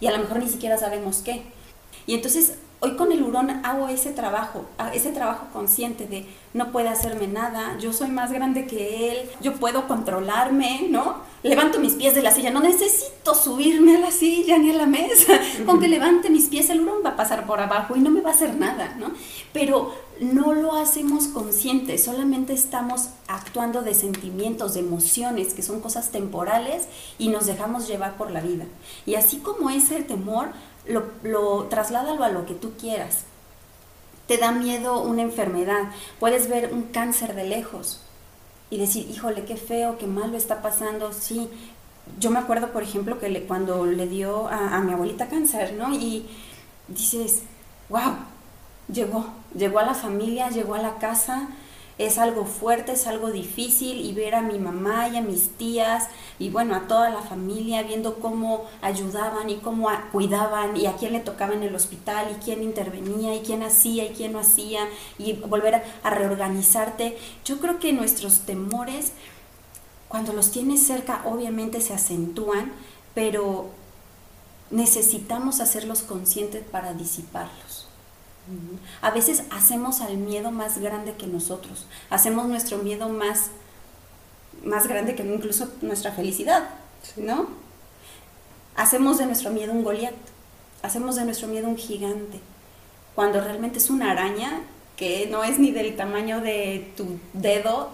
Y 0.00 0.06
a 0.06 0.12
lo 0.12 0.18
mejor 0.18 0.38
ni 0.38 0.48
siquiera 0.48 0.78
sabemos 0.78 1.18
qué. 1.18 1.42
Y 2.06 2.14
entonces 2.14 2.54
hoy 2.80 2.96
con 2.96 3.10
el 3.12 3.22
hurón 3.22 3.50
hago 3.64 3.88
ese 3.88 4.12
trabajo, 4.12 4.64
ese 4.92 5.10
trabajo 5.12 5.46
consciente 5.52 6.06
de 6.06 6.26
no 6.52 6.72
puede 6.72 6.88
hacerme 6.88 7.26
nada, 7.26 7.76
yo 7.78 7.92
soy 7.92 8.08
más 8.08 8.32
grande 8.32 8.66
que 8.66 9.12
él, 9.12 9.30
yo 9.40 9.54
puedo 9.54 9.86
controlarme, 9.86 10.86
¿no? 10.90 11.16
Levanto 11.42 11.78
mis 11.78 11.94
pies 11.94 12.14
de 12.14 12.22
la 12.22 12.32
silla, 12.32 12.50
no 12.50 12.60
necesito 12.60 13.34
subirme 13.34 13.96
a 13.96 14.00
la 14.00 14.10
silla 14.10 14.58
ni 14.58 14.70
a 14.70 14.74
la 14.74 14.86
mesa, 14.86 15.38
con 15.64 15.80
que 15.80 15.88
levante 15.88 16.30
mis 16.30 16.48
pies 16.48 16.70
el 16.70 16.80
hurón 16.80 17.02
va 17.04 17.10
a 17.10 17.16
pasar 17.16 17.46
por 17.46 17.60
abajo 17.60 17.96
y 17.96 18.00
no 18.00 18.10
me 18.10 18.20
va 18.20 18.30
a 18.30 18.34
hacer 18.34 18.54
nada, 18.56 18.94
¿no? 18.98 19.10
Pero 19.52 19.94
no 20.20 20.54
lo 20.54 20.74
hacemos 20.76 21.28
consciente, 21.28 21.98
solamente 21.98 22.52
estamos 22.52 23.10
actuando 23.28 23.82
de 23.82 23.94
sentimientos, 23.94 24.74
de 24.74 24.80
emociones, 24.80 25.54
que 25.54 25.62
son 25.62 25.80
cosas 25.80 26.10
temporales 26.10 26.86
y 27.18 27.28
nos 27.28 27.46
dejamos 27.46 27.86
llevar 27.86 28.16
por 28.16 28.30
la 28.30 28.40
vida. 28.40 28.64
Y 29.04 29.14
así 29.14 29.38
como 29.38 29.70
ese 29.70 30.02
temor, 30.02 30.48
lo, 30.88 31.04
lo 31.22 31.64
trasládalo 31.64 32.24
a 32.24 32.28
lo 32.28 32.46
que 32.46 32.54
tú 32.54 32.72
quieras. 32.78 33.24
te 34.26 34.38
da 34.38 34.50
miedo 34.52 35.00
una 35.02 35.22
enfermedad, 35.22 35.84
puedes 36.18 36.48
ver 36.48 36.72
un 36.72 36.84
cáncer 36.84 37.34
de 37.34 37.44
lejos 37.44 38.00
y 38.70 38.78
decir, 38.78 39.08
híjole, 39.10 39.44
qué 39.44 39.56
feo, 39.56 39.98
qué 39.98 40.06
malo 40.06 40.36
está 40.36 40.62
pasando, 40.62 41.12
sí. 41.12 41.48
Yo 42.18 42.30
me 42.30 42.38
acuerdo, 42.38 42.72
por 42.72 42.82
ejemplo, 42.82 43.18
que 43.18 43.46
cuando 43.46 43.86
le 43.86 44.06
dio 44.08 44.48
a, 44.48 44.76
a 44.76 44.80
mi 44.80 44.92
abuelita 44.92 45.28
cáncer, 45.28 45.74
¿no? 45.74 45.94
Y 45.94 46.26
dices, 46.88 47.42
wow, 47.88 48.14
llegó, 48.92 49.26
llegó 49.54 49.78
a 49.78 49.86
la 49.86 49.94
familia, 49.94 50.50
llegó 50.50 50.74
a 50.74 50.82
la 50.82 50.96
casa, 50.98 51.48
es 51.98 52.18
algo 52.18 52.44
fuerte, 52.44 52.92
es 52.92 53.06
algo 53.06 53.30
difícil 53.30 54.00
y 54.00 54.12
ver 54.12 54.34
a 54.34 54.42
mi 54.42 54.58
mamá 54.58 55.08
y 55.08 55.16
a 55.16 55.22
mis 55.22 55.48
tías 55.48 56.08
y 56.38 56.50
bueno, 56.50 56.74
a 56.74 56.86
toda 56.86 57.08
la 57.08 57.22
familia 57.22 57.82
viendo 57.82 58.16
cómo 58.16 58.66
ayudaban 58.82 59.48
y 59.48 59.56
cómo 59.56 59.88
cuidaban 60.12 60.76
y 60.76 60.86
a 60.86 60.96
quién 60.96 61.14
le 61.14 61.20
tocaba 61.20 61.54
en 61.54 61.62
el 61.62 61.74
hospital 61.74 62.28
y 62.30 62.44
quién 62.44 62.62
intervenía 62.62 63.34
y 63.34 63.40
quién 63.40 63.62
hacía 63.62 64.04
y 64.04 64.14
quién 64.14 64.32
no 64.32 64.40
hacía 64.40 64.86
y 65.18 65.32
volver 65.34 65.82
a, 66.02 66.10
reorganizarte. 66.10 67.16
Yo 67.46 67.58
creo 67.60 67.78
que 67.78 67.94
nuestros 67.94 68.40
temores, 68.40 69.12
cuando 70.08 70.34
los 70.34 70.50
tienes 70.50 70.86
cerca, 70.86 71.22
obviamente 71.24 71.80
se 71.80 71.94
acentúan, 71.94 72.72
pero 73.14 73.70
necesitamos 74.70 75.60
hacerlos 75.60 76.02
conscientes 76.02 76.62
para 76.62 76.92
disiparlos. 76.92 77.85
A 79.02 79.10
veces 79.10 79.42
hacemos 79.50 80.00
al 80.00 80.16
miedo 80.16 80.50
más 80.50 80.78
grande 80.78 81.14
que 81.14 81.26
nosotros, 81.26 81.86
hacemos 82.10 82.46
nuestro 82.46 82.78
miedo 82.78 83.08
más, 83.08 83.50
más 84.64 84.86
grande 84.86 85.14
que 85.14 85.22
incluso 85.22 85.68
nuestra 85.82 86.12
felicidad, 86.12 86.68
¿no? 87.16 87.48
Hacemos 88.76 89.18
de 89.18 89.26
nuestro 89.26 89.50
miedo 89.50 89.72
un 89.72 89.82
Goliat, 89.82 90.14
hacemos 90.82 91.16
de 91.16 91.24
nuestro 91.24 91.48
miedo 91.48 91.68
un 91.68 91.76
gigante, 91.76 92.40
cuando 93.14 93.40
realmente 93.40 93.78
es 93.78 93.90
una 93.90 94.10
araña 94.12 94.60
que 94.96 95.28
no 95.30 95.44
es 95.44 95.58
ni 95.58 95.72
del 95.72 95.96
tamaño 95.96 96.40
de 96.40 96.92
tu 96.96 97.18
dedo 97.32 97.90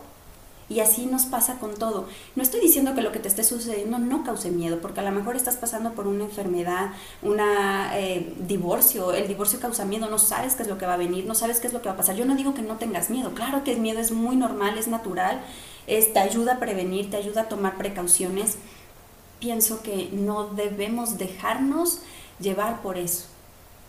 y 0.69 0.81
así 0.81 1.07
nos 1.07 1.27
pasa 1.27 1.59
con 1.59 1.75
todo. 1.75 2.07
No 2.35 2.43
estoy 2.43 2.61
diciendo 2.61 2.95
que 2.95 3.03
lo 3.03 3.13
que 3.13 3.19
te 3.19 3.29
esté 3.29 3.45
sucediendo 3.45 3.99
no 3.99 4.25
cause 4.25 4.51
miedo, 4.51 4.81
porque 4.81 5.01
a 5.01 5.03
lo 5.03 5.11
mejor 5.11 5.37
estás 5.37 5.57
pasando 5.57 5.93
por 5.93 6.07
una 6.07 6.25
enfermedad, 6.25 6.93
un 7.21 7.39
eh, 7.41 8.35
divorcio. 8.47 9.13
El 9.13 9.29
divorcio 9.29 9.61
causa 9.61 9.85
miedo, 9.85 10.09
no 10.09 10.19
sabes 10.19 10.55
qué 10.55 10.63
es 10.63 10.69
lo 10.69 10.79
que 10.79 10.87
va 10.87 10.95
a 10.95 10.99
venir, 10.99 11.27
no 11.27 11.35
sabes 11.35 11.61
qué 11.61 11.67
es 11.67 11.73
lo 11.73 11.83
que 11.83 11.89
va 11.89 11.95
a 11.95 11.97
pasar. 11.99 12.17
Yo 12.17 12.25
no 12.25 12.37
digo 12.37 12.55
que 12.55 12.63
no 12.63 12.77
tengas 12.77 13.11
miedo, 13.11 13.35
claro 13.35 13.65
que 13.65 13.73
el 13.73 13.81
miedo 13.81 14.01
es 14.01 14.13
muy 14.13 14.37
normal, 14.37 14.79
es 14.79 14.89
natural, 14.89 15.43
es, 15.87 16.13
te 16.13 16.21
ayuda 16.21 16.55
a 16.55 16.59
prevenir, 16.59 17.11
te 17.11 17.17
ayuda 17.17 17.43
a 17.43 17.49
tomar 17.49 17.77
precauciones. 17.77 18.57
Pienso 19.41 19.83
que 19.83 20.09
no 20.13 20.49
debemos 20.49 21.19
dejarnos 21.19 21.99
llevar 22.39 22.81
por 22.81 22.97
eso, 22.97 23.27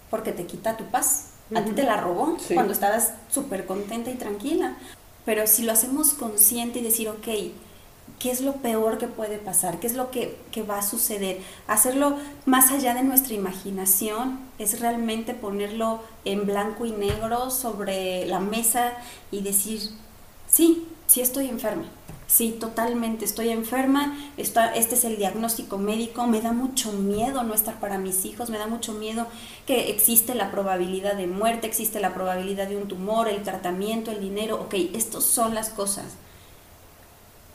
porque 0.09 0.31
te 0.31 0.45
quita 0.45 0.77
tu 0.77 0.85
paz. 0.85 1.29
A 1.55 1.63
ti 1.63 1.71
te 1.71 1.83
la 1.83 1.97
robó 1.97 2.37
cuando 2.51 2.73
estabas 2.73 3.13
súper 3.29 3.67
contenta 3.67 4.09
y 4.09 4.15
tranquila. 4.15 4.75
Pero 5.25 5.47
si 5.47 5.63
lo 5.63 5.71
hacemos 5.71 6.13
consciente 6.13 6.79
y 6.79 6.83
decir, 6.83 7.09
ok, 7.09 7.27
¿qué 8.19 8.31
es 8.31 8.41
lo 8.41 8.53
peor 8.55 8.97
que 8.97 9.07
puede 9.07 9.37
pasar? 9.37 9.79
¿Qué 9.79 9.87
es 9.87 9.95
lo 9.95 10.11
que, 10.11 10.37
va 10.69 10.79
a 10.79 10.81
suceder? 10.81 11.41
Hacerlo 11.67 12.17
más 12.45 12.71
allá 12.71 12.93
de 12.93 13.03
nuestra 13.03 13.33
imaginación 13.33 14.39
es 14.59 14.79
realmente 14.79 15.33
ponerlo 15.33 16.01
en 16.25 16.45
blanco 16.45 16.85
y 16.85 16.91
negro 16.91 17.51
sobre 17.51 18.25
la 18.25 18.39
mesa 18.39 18.93
y 19.31 19.41
decir, 19.41 19.81
sí, 20.47 20.87
sí 21.07 21.21
estoy 21.21 21.47
enferma. 21.47 21.85
Sí, 22.25 22.55
totalmente, 22.59 23.25
estoy 23.25 23.49
enferma, 23.49 24.17
este 24.37 24.95
es 24.95 25.03
el 25.03 25.17
diagnóstico 25.17 25.77
médico, 25.77 26.25
me 26.25 26.41
da 26.41 26.51
mucho 26.51 26.91
miedo 26.93 27.43
no 27.43 27.53
estar 27.53 27.79
para 27.79 27.97
mis 27.97 28.25
hijos, 28.25 28.49
me 28.49 28.57
da 28.57 28.65
mucho 28.65 28.93
miedo 28.93 29.27
que 29.67 29.91
existe 29.91 30.33
la 30.33 30.49
probabilidad 30.49 31.15
de 31.15 31.27
muerte, 31.27 31.67
existe 31.67 31.99
la 31.99 32.13
probabilidad 32.13 32.67
de 32.67 32.77
un 32.77 32.87
tumor, 32.87 33.27
el 33.27 33.43
tratamiento, 33.43 34.09
el 34.09 34.21
dinero, 34.21 34.55
ok, 34.61 34.73
estas 34.93 35.23
son 35.25 35.53
las 35.53 35.69
cosas. 35.69 36.05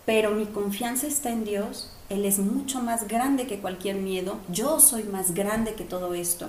Pero 0.04 0.30
mi 0.30 0.46
confianza 0.46 1.06
está 1.06 1.30
en 1.30 1.44
Dios, 1.44 1.90
Él 2.08 2.24
es 2.24 2.38
mucho 2.38 2.80
más 2.80 3.08
grande 3.08 3.46
que 3.46 3.58
cualquier 3.58 3.96
miedo, 3.96 4.36
yo 4.48 4.80
soy 4.80 5.02
más 5.04 5.34
grande 5.34 5.74
que 5.74 5.84
todo 5.84 6.14
esto. 6.14 6.48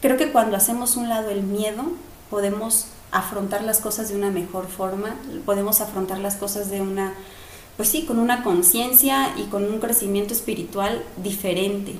Creo 0.00 0.16
que 0.16 0.32
cuando 0.32 0.56
hacemos 0.56 0.96
un 0.96 1.08
lado 1.08 1.30
el 1.30 1.42
miedo, 1.42 1.84
podemos 2.30 2.86
afrontar 3.14 3.62
las 3.62 3.78
cosas 3.78 4.08
de 4.08 4.16
una 4.16 4.30
mejor 4.30 4.66
forma, 4.66 5.14
podemos 5.46 5.80
afrontar 5.80 6.18
las 6.18 6.34
cosas 6.34 6.68
de 6.68 6.82
una, 6.82 7.14
pues 7.76 7.88
sí, 7.88 8.06
con 8.06 8.18
una 8.18 8.42
conciencia 8.42 9.32
y 9.36 9.44
con 9.44 9.64
un 9.64 9.78
crecimiento 9.78 10.34
espiritual 10.34 11.00
diferente. 11.22 11.94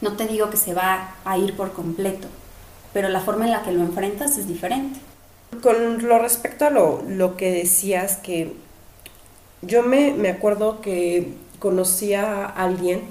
No 0.00 0.16
te 0.16 0.26
digo 0.26 0.50
que 0.50 0.56
se 0.56 0.74
va 0.74 1.14
a 1.24 1.38
ir 1.38 1.56
por 1.56 1.72
completo, 1.72 2.26
pero 2.92 3.08
la 3.08 3.20
forma 3.20 3.44
en 3.44 3.52
la 3.52 3.62
que 3.62 3.70
lo 3.70 3.80
enfrentas 3.82 4.36
es 4.36 4.48
diferente. 4.48 4.98
Con 5.62 6.06
lo 6.08 6.18
respecto 6.18 6.66
a 6.66 6.70
lo, 6.70 7.36
que 7.36 7.52
decías, 7.52 8.16
que 8.16 8.52
yo 9.62 9.84
me, 9.84 10.14
me 10.14 10.30
acuerdo 10.30 10.80
que 10.80 11.32
conocía 11.60 12.44
a 12.44 12.64
alguien 12.64 13.02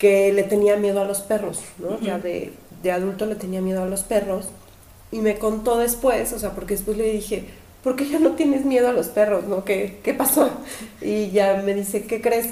que 0.00 0.32
le 0.32 0.42
tenía 0.42 0.74
miedo 0.76 1.00
a 1.00 1.04
los 1.04 1.20
perros, 1.20 1.60
¿no? 1.78 2.00
Ya 2.00 2.18
de, 2.18 2.52
de 2.82 2.90
adulto 2.90 3.24
le 3.24 3.36
tenía 3.36 3.60
miedo 3.60 3.84
a 3.84 3.86
los 3.86 4.02
perros 4.02 4.48
y 5.14 5.20
me 5.20 5.38
contó 5.38 5.78
después, 5.78 6.32
o 6.32 6.40
sea, 6.40 6.50
porque 6.50 6.74
después 6.74 6.96
le 6.96 7.12
dije, 7.12 7.44
¿por 7.84 7.94
qué 7.94 8.08
ya 8.08 8.18
no 8.18 8.32
tienes 8.32 8.64
miedo 8.64 8.88
a 8.88 8.92
los 8.92 9.06
perros? 9.06 9.44
¿No? 9.44 9.64
¿Qué, 9.64 10.00
qué 10.02 10.12
pasó? 10.12 10.50
Y 11.00 11.30
ya 11.30 11.62
me 11.64 11.72
dice, 11.72 12.02
¿qué 12.02 12.20
crees? 12.20 12.48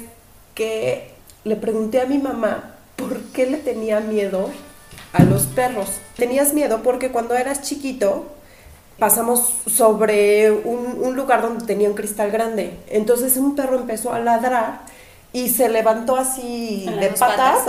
Que 0.55 1.11
le 1.43 1.57
pregunté 1.57 1.99
a 1.99 2.05
mi 2.05 2.19
mamá 2.19 2.75
por 2.95 3.19
qué 3.33 3.47
le 3.47 3.57
tenía 3.57 3.99
miedo 3.99 4.49
a 5.11 5.23
los 5.25 5.43
perros. 5.47 5.89
Tenías 6.15 6.53
miedo 6.53 6.83
porque 6.83 7.11
cuando 7.11 7.35
eras 7.35 7.63
chiquito 7.63 8.27
pasamos 8.97 9.55
sobre 9.67 10.49
un, 10.49 11.17
lugar 11.17 11.41
donde 11.41 11.65
tenía 11.65 11.89
un 11.89 11.95
cristal 11.95 12.31
grande. 12.31 12.79
Entonces 12.87 13.35
un 13.35 13.57
perro 13.57 13.75
empezó 13.77 14.13
a 14.13 14.19
ladrar 14.19 14.85
y 15.33 15.49
se 15.49 15.67
levantó 15.67 16.15
así 16.15 16.89
de 16.97 17.09
patas. 17.09 17.65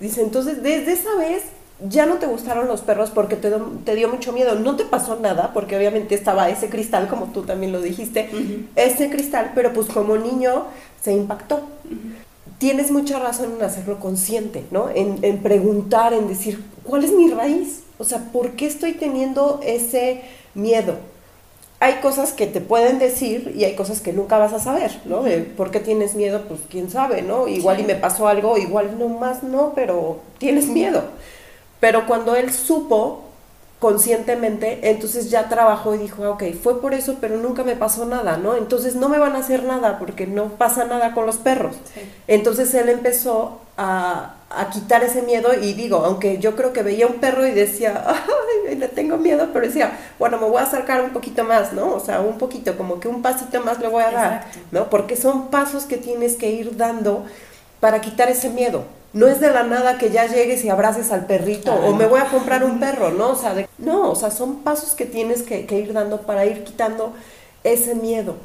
Dice, 0.00 0.22
entonces 0.22 0.62
desde 0.62 0.92
esa 0.92 1.14
vez 1.16 1.42
ya 1.88 2.06
no 2.06 2.16
te 2.16 2.26
gustaron 2.26 2.68
los 2.68 2.80
perros 2.80 3.10
porque 3.10 3.36
te, 3.36 3.50
te, 3.84 3.94
dio 3.94 4.08
mucho 4.08 4.32
miedo. 4.32 4.54
No 4.54 4.76
te 4.76 4.84
pasó 4.84 5.16
nada 5.16 5.52
porque 5.52 5.76
obviamente 5.76 6.14
estaba 6.14 6.48
ese 6.48 6.68
cristal, 6.68 7.08
como 7.08 7.26
tú 7.26 7.42
también 7.42 7.72
lo 7.72 7.80
dijiste, 7.80 8.28
ese 8.76 9.10
cristal, 9.10 9.52
pero 9.54 9.72
pues 9.72 9.88
como 9.88 10.16
niño 10.16 10.66
se 11.02 11.12
impactó. 11.12 11.62
Tienes 12.58 12.90
mucha 12.90 13.18
razón 13.18 13.54
en 13.56 13.62
hacerlo 13.62 13.98
consciente, 13.98 14.64
¿no? 14.70 14.88
En, 14.94 15.18
en, 15.22 15.38
preguntar, 15.38 16.12
en 16.12 16.28
decir, 16.28 16.62
¿cuál 16.84 17.02
es 17.02 17.12
mi 17.12 17.28
raíz? 17.28 17.82
O 17.98 18.04
sea, 18.04 18.18
¿por 18.32 18.52
qué 18.52 18.66
estoy 18.66 18.92
teniendo 18.92 19.60
ese 19.64 20.22
miedo? 20.54 20.94
Hay 21.80 21.94
cosas 21.94 22.32
que 22.32 22.46
te 22.46 22.60
pueden 22.60 23.00
decir 23.00 23.52
y 23.56 23.64
hay 23.64 23.74
cosas 23.74 24.00
que 24.00 24.12
nunca 24.12 24.38
vas 24.38 24.52
a 24.52 24.60
saber, 24.60 24.92
¿no? 25.04 25.24
¿Por 25.56 25.72
qué 25.72 25.80
tienes 25.80 26.14
miedo? 26.14 26.42
Pues 26.46 26.60
quién 26.70 26.88
sabe, 26.88 27.22
¿no? 27.22 27.48
Igual 27.48 27.80
y 27.80 27.82
me 27.82 27.96
pasó 27.96 28.28
algo, 28.28 28.56
igual 28.56 28.96
no 29.00 29.08
más 29.08 29.42
no, 29.42 29.72
pero 29.74 30.20
tienes 30.38 30.66
miedo. 30.66 31.02
Pero 31.82 32.06
cuando 32.06 32.36
él 32.36 32.52
supo 32.52 33.24
conscientemente, 33.80 34.88
entonces 34.88 35.30
ya 35.32 35.48
trabajó 35.48 35.96
y 35.96 35.98
dijo, 35.98 36.30
ok, 36.30 36.44
fue 36.62 36.80
por 36.80 36.94
eso, 36.94 37.16
pero 37.20 37.38
nunca 37.38 37.64
me 37.64 37.74
pasó 37.74 38.04
nada, 38.04 38.36
¿no? 38.36 38.54
Entonces 38.54 38.94
no 38.94 39.08
me 39.08 39.18
van 39.18 39.34
a 39.34 39.40
hacer 39.40 39.64
nada 39.64 39.98
porque 39.98 40.28
no 40.28 40.50
pasa 40.50 40.84
nada 40.84 41.12
con 41.12 41.26
los 41.26 41.38
perros. 41.38 41.74
Entonces 42.28 42.72
él 42.74 42.88
empezó 42.88 43.58
a, 43.76 44.36
a, 44.48 44.70
quitar 44.70 45.02
ese 45.02 45.22
miedo 45.22 45.54
y 45.60 45.72
digo, 45.72 46.04
aunque 46.04 46.38
yo 46.38 46.54
creo 46.54 46.72
que 46.72 46.84
veía 46.84 47.08
un 47.08 47.14
perro 47.14 47.44
y 47.44 47.50
decía, 47.50 48.04
ay, 48.68 48.76
le 48.76 48.86
tengo 48.86 49.16
miedo, 49.16 49.48
pero 49.52 49.66
decía, 49.66 49.98
bueno, 50.20 50.38
me 50.38 50.46
voy 50.46 50.58
a 50.58 50.66
acercar 50.66 51.02
un 51.02 51.10
poquito 51.10 51.42
más, 51.42 51.72
¿no? 51.72 51.94
O 51.94 51.98
sea, 51.98 52.20
un 52.20 52.38
poquito, 52.38 52.76
como 52.76 53.00
que 53.00 53.08
un 53.08 53.22
pasito 53.22 53.60
más 53.60 53.80
le 53.80 53.88
voy 53.88 54.04
a 54.04 54.12
dar, 54.12 54.46
¿no? 54.70 54.88
Porque 54.88 55.16
son 55.16 55.48
pasos 55.48 55.86
que 55.86 55.96
tienes 55.96 56.36
que 56.36 56.48
ir 56.48 56.76
dando 56.76 57.24
para 57.80 58.00
quitar 58.00 58.30
ese 58.30 58.50
miedo. 58.50 58.84
No 59.12 59.28
es 59.28 59.40
de 59.40 59.50
la 59.50 59.62
nada 59.62 59.98
que 59.98 60.10
ya 60.10 60.26
llegues 60.26 60.64
y 60.64 60.70
abraces 60.70 61.12
al 61.12 61.26
perrito 61.26 61.72
o 61.72 61.94
me 61.94 62.06
voy 62.06 62.20
a 62.20 62.26
comprar 62.26 62.64
un 62.64 62.80
perro, 62.80 63.10
¿no? 63.10 63.30
O 63.30 63.36
sea, 63.36 63.66
no, 63.78 64.10
o 64.10 64.14
sea, 64.14 64.30
son 64.30 64.60
pasos 64.60 64.92
que 64.94 65.04
tienes 65.04 65.42
que, 65.42 65.66
ir 65.78 65.92
dando 65.92 66.22
para 66.22 66.46
ir 66.46 66.64
quitando 66.64 67.12
ese 67.62 67.94
miedo. 67.94 68.36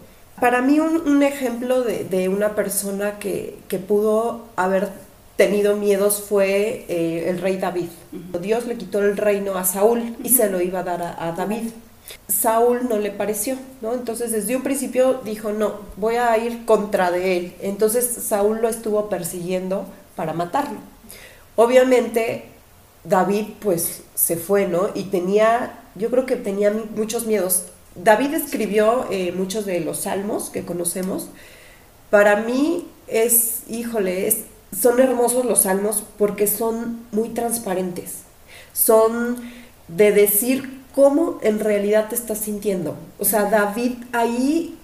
Para 0.41 0.62
mí 0.62 0.79
un, 0.79 1.24
ejemplo 1.24 1.83
de, 1.83 2.29
una 2.29 2.53
persona 2.53 3.17
que, 3.17 3.57
pudo 3.88 4.41
haber 4.55 4.89
tenido 5.38 5.75
miedos 5.75 6.24
fue 6.27 6.86
eh, 6.89 7.29
el 7.29 7.39
rey 7.39 7.57
David. 7.57 7.89
Dios 8.41 8.65
le 8.67 8.75
quitó 8.75 9.00
el 9.00 9.15
reino 9.15 9.55
a 9.55 9.63
Saúl 9.63 10.17
y 10.24 10.29
se 10.29 10.50
lo 10.50 10.62
iba 10.62 10.79
a 10.79 10.83
dar 10.83 11.15
a 11.17 11.31
David. 11.31 11.69
Saúl 12.27 12.88
no 12.89 12.97
le 12.97 13.12
pareció, 13.12 13.55
¿no? 13.81 13.93
Entonces 13.93 14.31
desde 14.31 14.55
un 14.55 14.63
principio 14.63 15.21
dijo, 15.24 15.51
no, 15.51 15.74
voy 15.95 16.15
a 16.15 16.38
ir 16.38 16.65
contra 16.65 17.12
de 17.12 17.38
él. 17.38 17.53
Entonces 17.62 18.05
Saúl 18.05 18.62
lo 18.62 18.69
estuvo 18.69 19.09
persiguiendo 19.09 19.86
para 20.17 20.33
matarlo. 20.33 20.79
Obviamente 21.55 22.43
David 23.05 23.45
pues 23.62 24.01
se 24.15 24.36
fue, 24.36 24.67
¿no? 24.67 24.89
Y 24.93 25.03
tenía, 25.03 25.79
yo 25.95 26.09
creo 26.09 26.25
que 26.25 26.36
tenía 26.36 26.71
muchos 26.71 27.25
miedos. 27.25 27.63
David 27.95 28.33
escribió 28.33 29.05
eh, 29.09 29.31
muchos 29.31 29.65
de 29.65 29.79
los 29.79 30.01
salmos 30.01 30.50
que 30.50 30.65
conocemos. 30.65 31.29
Para 32.09 32.41
mí 32.41 32.88
es, 33.07 33.62
híjole, 33.69 34.36
son 34.77 35.00
hermosos 35.00 35.45
los 35.45 35.62
salmos 35.62 36.03
porque 36.17 36.47
son 36.47 37.05
muy 37.12 37.29
transparentes. 37.29 38.24
Son 38.74 39.38
de 39.88 40.12
decir 40.12 40.81
cómo 40.93 41.39
en 41.41 41.59
realidad 41.59 42.09
te 42.09 42.15
estás 42.15 42.39
sintiendo. 42.39 42.95
O 43.19 43.25
sea, 43.25 43.45
David 43.45 43.93
ahí 44.12 44.77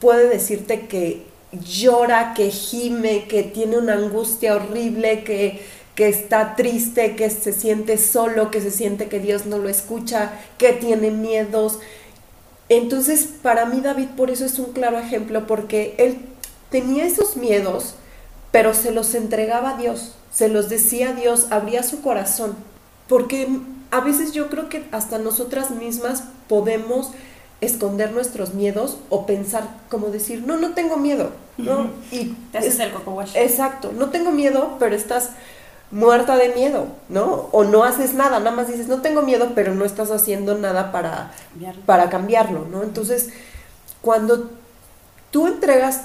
puede 0.00 0.28
decirte 0.28 0.86
que 0.86 1.26
llora, 1.52 2.34
que 2.34 2.50
gime, 2.50 3.26
que 3.28 3.42
tiene 3.42 3.78
una 3.78 3.94
angustia 3.94 4.56
horrible, 4.56 5.24
que, 5.24 5.62
que 5.94 6.08
está 6.08 6.56
triste, 6.56 7.16
que 7.16 7.30
se 7.30 7.52
siente 7.52 7.98
solo, 7.98 8.50
que 8.50 8.60
se 8.60 8.70
siente 8.70 9.08
que 9.08 9.20
Dios 9.20 9.46
no 9.46 9.58
lo 9.58 9.68
escucha, 9.68 10.32
que 10.58 10.72
tiene 10.72 11.10
miedos. 11.10 11.78
Entonces, 12.68 13.28
para 13.42 13.66
mí 13.66 13.80
David 13.80 14.08
por 14.16 14.30
eso 14.30 14.44
es 14.44 14.58
un 14.58 14.72
claro 14.72 14.98
ejemplo, 14.98 15.46
porque 15.46 15.94
él 15.98 16.18
tenía 16.70 17.06
esos 17.06 17.36
miedos, 17.36 17.94
pero 18.50 18.74
se 18.74 18.90
los 18.90 19.14
entregaba 19.14 19.70
a 19.70 19.76
Dios, 19.76 20.14
se 20.32 20.48
los 20.48 20.68
decía 20.68 21.10
a 21.10 21.12
Dios, 21.12 21.46
abría 21.50 21.82
su 21.82 22.02
corazón, 22.02 22.56
porque 23.08 23.48
a 23.90 24.00
veces 24.00 24.32
yo 24.32 24.48
creo 24.48 24.68
que 24.68 24.84
hasta 24.90 25.18
nosotras 25.18 25.70
mismas 25.70 26.24
podemos 26.48 27.12
esconder 27.60 28.12
nuestros 28.12 28.54
miedos 28.54 28.98
o 29.08 29.26
pensar 29.26 29.64
como 29.88 30.08
decir, 30.08 30.42
no, 30.46 30.56
no 30.56 30.74
tengo 30.74 30.96
miedo, 30.96 31.30
¿no? 31.56 31.90
Y 32.10 32.36
te 32.52 32.58
haces 32.58 32.78
el 32.80 32.92
coco 32.92 33.12
wash. 33.12 33.36
Exacto, 33.36 33.92
no 33.92 34.10
tengo 34.10 34.30
miedo, 34.30 34.76
pero 34.78 34.94
estás 34.94 35.30
muerta 35.90 36.36
de 36.36 36.50
miedo, 36.50 36.86
¿no? 37.08 37.48
O 37.52 37.64
no 37.64 37.84
haces 37.84 38.14
nada, 38.14 38.38
nada 38.40 38.50
más 38.50 38.68
dices, 38.68 38.88
no 38.88 39.00
tengo 39.00 39.22
miedo, 39.22 39.52
pero 39.54 39.74
no 39.74 39.84
estás 39.84 40.10
haciendo 40.10 40.56
nada 40.56 40.92
para 40.92 41.32
cambiarlo, 41.50 41.82
para 41.86 42.10
cambiarlo 42.10 42.66
¿no? 42.70 42.82
Entonces, 42.82 43.30
cuando 44.02 44.50
tú 45.30 45.46
entregas 45.46 46.02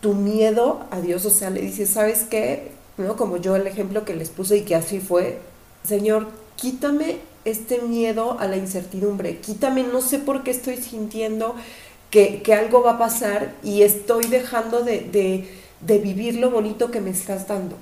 tu 0.00 0.14
miedo 0.14 0.80
a 0.90 1.00
Dios, 1.00 1.24
o 1.26 1.30
sea, 1.30 1.50
le 1.50 1.60
dices, 1.60 1.90
¿sabes 1.90 2.24
qué? 2.28 2.72
¿No? 2.96 3.16
Como 3.16 3.36
yo 3.36 3.56
el 3.56 3.66
ejemplo 3.66 4.04
que 4.04 4.14
les 4.14 4.30
puse 4.30 4.58
y 4.58 4.62
que 4.62 4.74
así 4.74 5.00
fue, 5.00 5.38
Señor, 5.86 6.26
quítame 6.56 7.18
este 7.44 7.78
miedo 7.80 8.38
a 8.38 8.46
la 8.46 8.56
incertidumbre, 8.56 9.38
quítame, 9.38 9.82
no 9.82 10.00
sé 10.00 10.18
por 10.18 10.42
qué 10.42 10.50
estoy 10.50 10.76
sintiendo 10.76 11.54
que, 12.10 12.42
algo 12.54 12.82
va 12.82 12.92
a 12.92 12.98
pasar 12.98 13.54
y 13.62 13.82
estoy 13.82 14.26
dejando 14.26 14.82
de, 14.82 15.48
vivir 15.80 16.36
lo 16.36 16.50
bonito 16.50 16.90
que 16.90 17.00
me 17.00 17.10
estás 17.10 17.46
dando. 17.46 17.76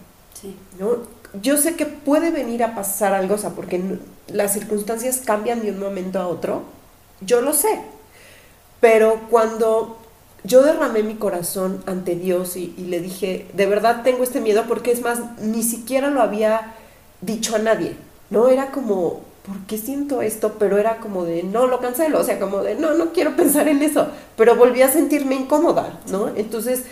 ¿no? 0.79 0.99
Yo 1.43 1.57
sé 1.57 1.75
que 1.75 1.87
puede 1.87 2.31
venir 2.31 2.63
a 2.63 2.75
pasar 2.75 3.13
algo, 3.13 3.35
o 3.35 3.39
sea, 3.39 3.51
porque 3.51 3.81
las 4.29 4.53
circunstancias 4.53 5.23
cambian 5.25 5.63
de 5.63 5.71
un 5.71 5.81
momento 5.81 6.21
a 6.21 6.29
otro, 6.29 6.63
yo 7.21 7.41
lo 7.41 7.53
sé, 7.53 7.81
pero 8.81 9.23
cuando 9.29 9.99
yo 10.45 10.63
derramé 10.63 11.03
mi 11.03 11.17
corazón 11.17 11.83
ante 11.87 12.15
Dios 12.15 12.57
y, 12.57 12.75
y, 12.79 12.85
le 12.85 13.01
dije, 13.01 13.47
de 13.55 13.67
verdad 13.67 14.03
tengo 14.05 14.23
este 14.23 14.41
miedo 14.41 14.65
porque 14.69 14.93
es 14.93 15.03
más, 15.03 15.41
ni 15.41 15.63
siquiera 15.63 16.11
lo 16.11 16.23
había 16.23 16.75
dicho 17.21 17.57
a 17.57 17.59
nadie, 17.59 17.97
¿no? 18.31 18.49
Era 18.49 18.71
como, 18.71 19.23
¿por 19.49 19.67
qué 19.67 19.79
siento 19.79 20.21
esto? 20.21 20.57
Pero 20.59 20.77
era 20.77 20.99
como 20.99 21.25
de, 21.25 21.43
no, 21.43 21.67
lo 21.67 21.81
cancelo, 21.81 22.21
o 22.21 22.25
sea, 22.25 22.39
como 22.39 22.59
de, 22.59 22.75
no, 22.75 22.95
no 22.95 23.13
quiero 23.13 23.35
pensar 23.37 23.67
en 23.67 23.83
eso, 23.83 24.09
pero 24.37 24.55
volví 24.55 24.83
a 24.83 24.93
sentirme 24.93 25.35
incómoda, 25.35 26.01
¿no? 26.11 26.29
Entonces, 26.37 26.83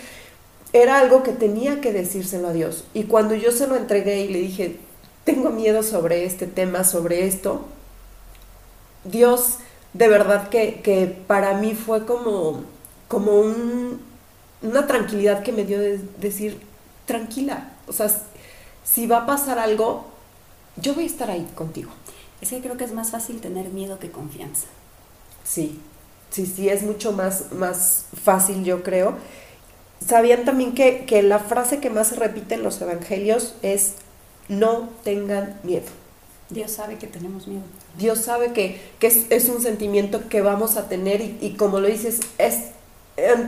era 0.73 0.99
algo 0.99 1.23
que 1.23 1.31
tenía 1.31 1.79
que 1.79 1.93
decírselo 1.93 2.47
a 2.47 2.53
Dios. 2.53 2.83
Y 2.93 3.03
cuando 3.03 3.35
yo 3.35 3.51
se 3.51 3.67
lo 3.67 3.75
entregué 3.75 4.21
y 4.21 4.27
le 4.29 4.39
dije, 4.39 4.79
tengo 5.23 5.51
miedo 5.51 5.83
sobre 5.83 6.25
este 6.25 6.47
tema, 6.47 6.83
sobre 6.83 7.27
esto, 7.27 7.65
Dios, 9.03 9.57
de 9.93 10.07
verdad 10.07 10.49
que, 10.49 10.81
que 10.81 11.05
para 11.27 11.53
mí 11.53 11.75
fue 11.75 12.05
como, 12.05 12.63
como 13.07 13.39
un, 13.39 14.01
una 14.63 14.87
tranquilidad 14.87 15.43
que 15.43 15.51
me 15.51 15.63
dio 15.63 15.79
de 15.79 15.99
decir, 16.19 16.59
tranquila, 17.05 17.71
o 17.87 17.93
sea, 17.93 18.09
si 18.83 19.05
va 19.05 19.19
a 19.19 19.25
pasar 19.25 19.59
algo, 19.59 20.05
yo 20.77 20.93
voy 20.93 21.03
a 21.03 21.07
estar 21.07 21.29
ahí 21.29 21.47
contigo. 21.55 21.91
Es 22.41 22.49
que 22.49 22.61
creo 22.61 22.77
que 22.77 22.83
es 22.83 22.93
más 22.93 23.11
fácil 23.11 23.41
tener 23.41 23.69
miedo 23.69 23.99
que 23.99 24.11
confianza. 24.11 24.67
Sí, 25.43 25.79
sí, 26.29 26.45
sí, 26.45 26.69
es 26.69 26.83
mucho 26.83 27.11
más, 27.11 27.51
más 27.51 28.05
fácil, 28.23 28.63
yo 28.63 28.83
creo. 28.83 29.15
Sabían 30.05 30.45
también 30.45 30.73
que, 30.73 31.05
que 31.05 31.23
la 31.23 31.39
frase 31.39 31.79
que 31.79 31.89
más 31.89 32.09
se 32.09 32.15
repite 32.15 32.55
en 32.55 32.63
los 32.63 32.79
evangelios 32.81 33.55
es 33.61 33.93
no 34.49 34.89
tengan 35.03 35.59
miedo. 35.63 35.87
Dios 36.49 36.71
sabe 36.71 36.97
que 36.97 37.07
tenemos 37.07 37.47
miedo. 37.47 37.63
Dios 37.97 38.19
sabe 38.19 38.53
que, 38.53 38.79
que 38.99 39.07
es, 39.07 39.25
es, 39.29 39.49
un 39.49 39.61
sentimiento 39.61 40.29
que 40.29 40.41
vamos 40.41 40.77
a 40.77 40.87
tener 40.87 41.19
y, 41.21 41.37
y, 41.41 41.55
como 41.57 41.79
lo 41.79 41.87
dices, 41.87 42.21
es 42.37 42.71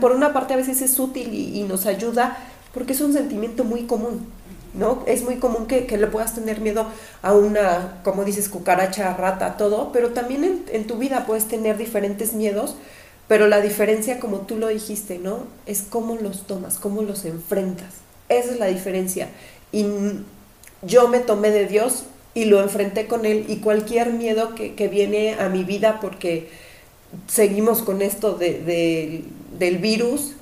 por 0.00 0.12
una 0.12 0.32
parte 0.32 0.54
a 0.54 0.56
veces 0.56 0.82
es 0.82 0.98
útil 0.98 1.32
y, 1.32 1.60
y 1.60 1.62
nos 1.62 1.86
ayuda 1.86 2.36
porque 2.74 2.92
es 2.92 3.00
un 3.00 3.12
sentimiento 3.12 3.64
muy 3.64 3.84
común. 3.84 4.26
¿No? 4.74 5.02
Es 5.06 5.22
muy 5.22 5.36
común 5.36 5.66
que, 5.66 5.86
le 5.96 6.06
puedas 6.06 6.34
tener 6.34 6.60
miedo 6.60 6.86
a 7.22 7.32
una, 7.32 8.00
como 8.04 8.24
dices, 8.24 8.48
cucaracha, 8.48 9.14
rata, 9.14 9.56
todo, 9.56 9.92
pero 9.92 10.10
también 10.10 10.64
en, 10.70 10.86
tu 10.86 10.96
vida 10.96 11.26
puedes 11.26 11.46
tener 11.46 11.76
diferentes 11.76 12.32
miedos, 12.32 12.76
pero 13.28 13.46
la 13.46 13.60
diferencia, 13.60 14.20
como 14.20 14.40
tú 14.40 14.56
lo 14.56 14.68
dijiste, 14.68 15.18
¿no? 15.18 15.44
Es 15.66 15.82
cómo 15.82 16.16
los 16.16 16.46
tomas, 16.46 16.78
cómo 16.78 17.02
los 17.02 17.24
enfrentas. 17.24 17.94
Esa 18.28 18.52
es 18.52 18.58
la 18.58 18.66
diferencia. 18.66 19.28
Y 19.72 19.86
yo 20.82 21.08
me 21.08 21.20
tomé 21.20 21.50
de 21.50 21.66
Dios 21.66 22.04
y 22.34 22.46
lo 22.46 22.60
enfrenté 22.60 23.06
con 23.06 23.26
Él 23.26 23.46
y 23.48 23.56
cualquier 23.56 24.12
miedo 24.12 24.54
que, 24.54 24.74
que 24.74 24.88
viene 24.88 25.34
a 25.34 25.48
mi 25.48 25.64
vida 25.64 26.00
porque 26.00 26.48
seguimos 27.26 27.82
con 27.82 28.02
esto 28.02 28.34
de, 28.34 29.24
del 29.58 29.78
virus, 29.78 30.34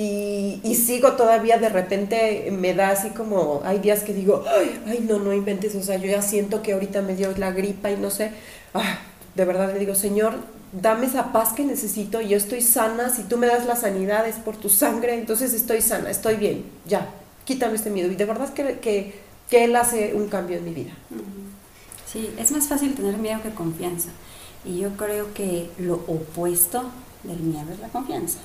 y, 0.00 0.74
sigo 0.76 1.12
todavía 1.14 1.58
de 1.58 1.68
repente, 1.68 2.50
me 2.52 2.72
da 2.72 2.90
así 2.90 3.10
como, 3.10 3.62
hay 3.64 3.80
días 3.80 4.04
que 4.04 4.14
digo, 4.14 4.44
ay, 4.86 5.04
no, 5.08 5.18
no 5.18 5.32
inventes, 5.32 5.74
o 5.74 5.82
sea, 5.82 5.96
yo 5.96 6.06
ya 6.06 6.22
siento 6.22 6.62
que 6.62 6.72
ahorita 6.72 7.02
me 7.02 7.16
dio 7.16 7.32
la 7.36 7.50
gripa 7.50 7.90
y 7.90 7.96
no 7.96 8.10
sé, 8.10 8.30
ah, 8.74 9.00
de 9.34 9.44
verdad 9.44 9.72
le 9.72 9.80
digo, 9.80 9.96
Señor, 9.96 10.34
dame 10.72 11.06
esa 11.06 11.32
paz 11.32 11.52
que 11.52 11.64
necesito, 11.64 12.20
yo 12.20 12.36
estoy 12.36 12.60
sana, 12.60 13.10
si 13.10 13.24
tú 13.24 13.38
me 13.38 13.48
das 13.48 13.66
la 13.66 13.74
sanidad 13.74 14.28
es 14.28 14.36
por 14.36 14.56
tu 14.56 14.68
sangre, 14.68 15.14
entonces 15.14 15.52
estoy 15.52 15.82
sana, 15.82 16.10
estoy 16.10 16.36
bien, 16.36 16.64
ya, 16.86 17.08
quítame 17.44 17.74
este 17.74 17.90
miedo. 17.90 18.12
Y 18.12 18.14
de 18.14 18.24
verdad 18.24 18.52
que, 18.52 19.14
que 19.50 19.64
Él 19.64 19.74
hace 19.74 20.14
un 20.14 20.28
cambio 20.28 20.58
en 20.58 20.64
mi 20.64 20.74
vida. 20.74 20.92
Sí, 22.06 22.30
es 22.38 22.52
más 22.52 22.68
fácil 22.68 22.94
tener 22.94 23.16
miedo 23.16 23.42
que 23.42 23.50
confianza. 23.50 24.10
Y 24.64 24.78
yo 24.78 24.90
creo 24.96 25.34
que 25.34 25.70
lo 25.78 25.94
opuesto 25.94 26.84
del 27.24 27.40
miedo 27.40 27.72
es 27.72 27.80
la 27.80 27.88
confianza 27.88 28.38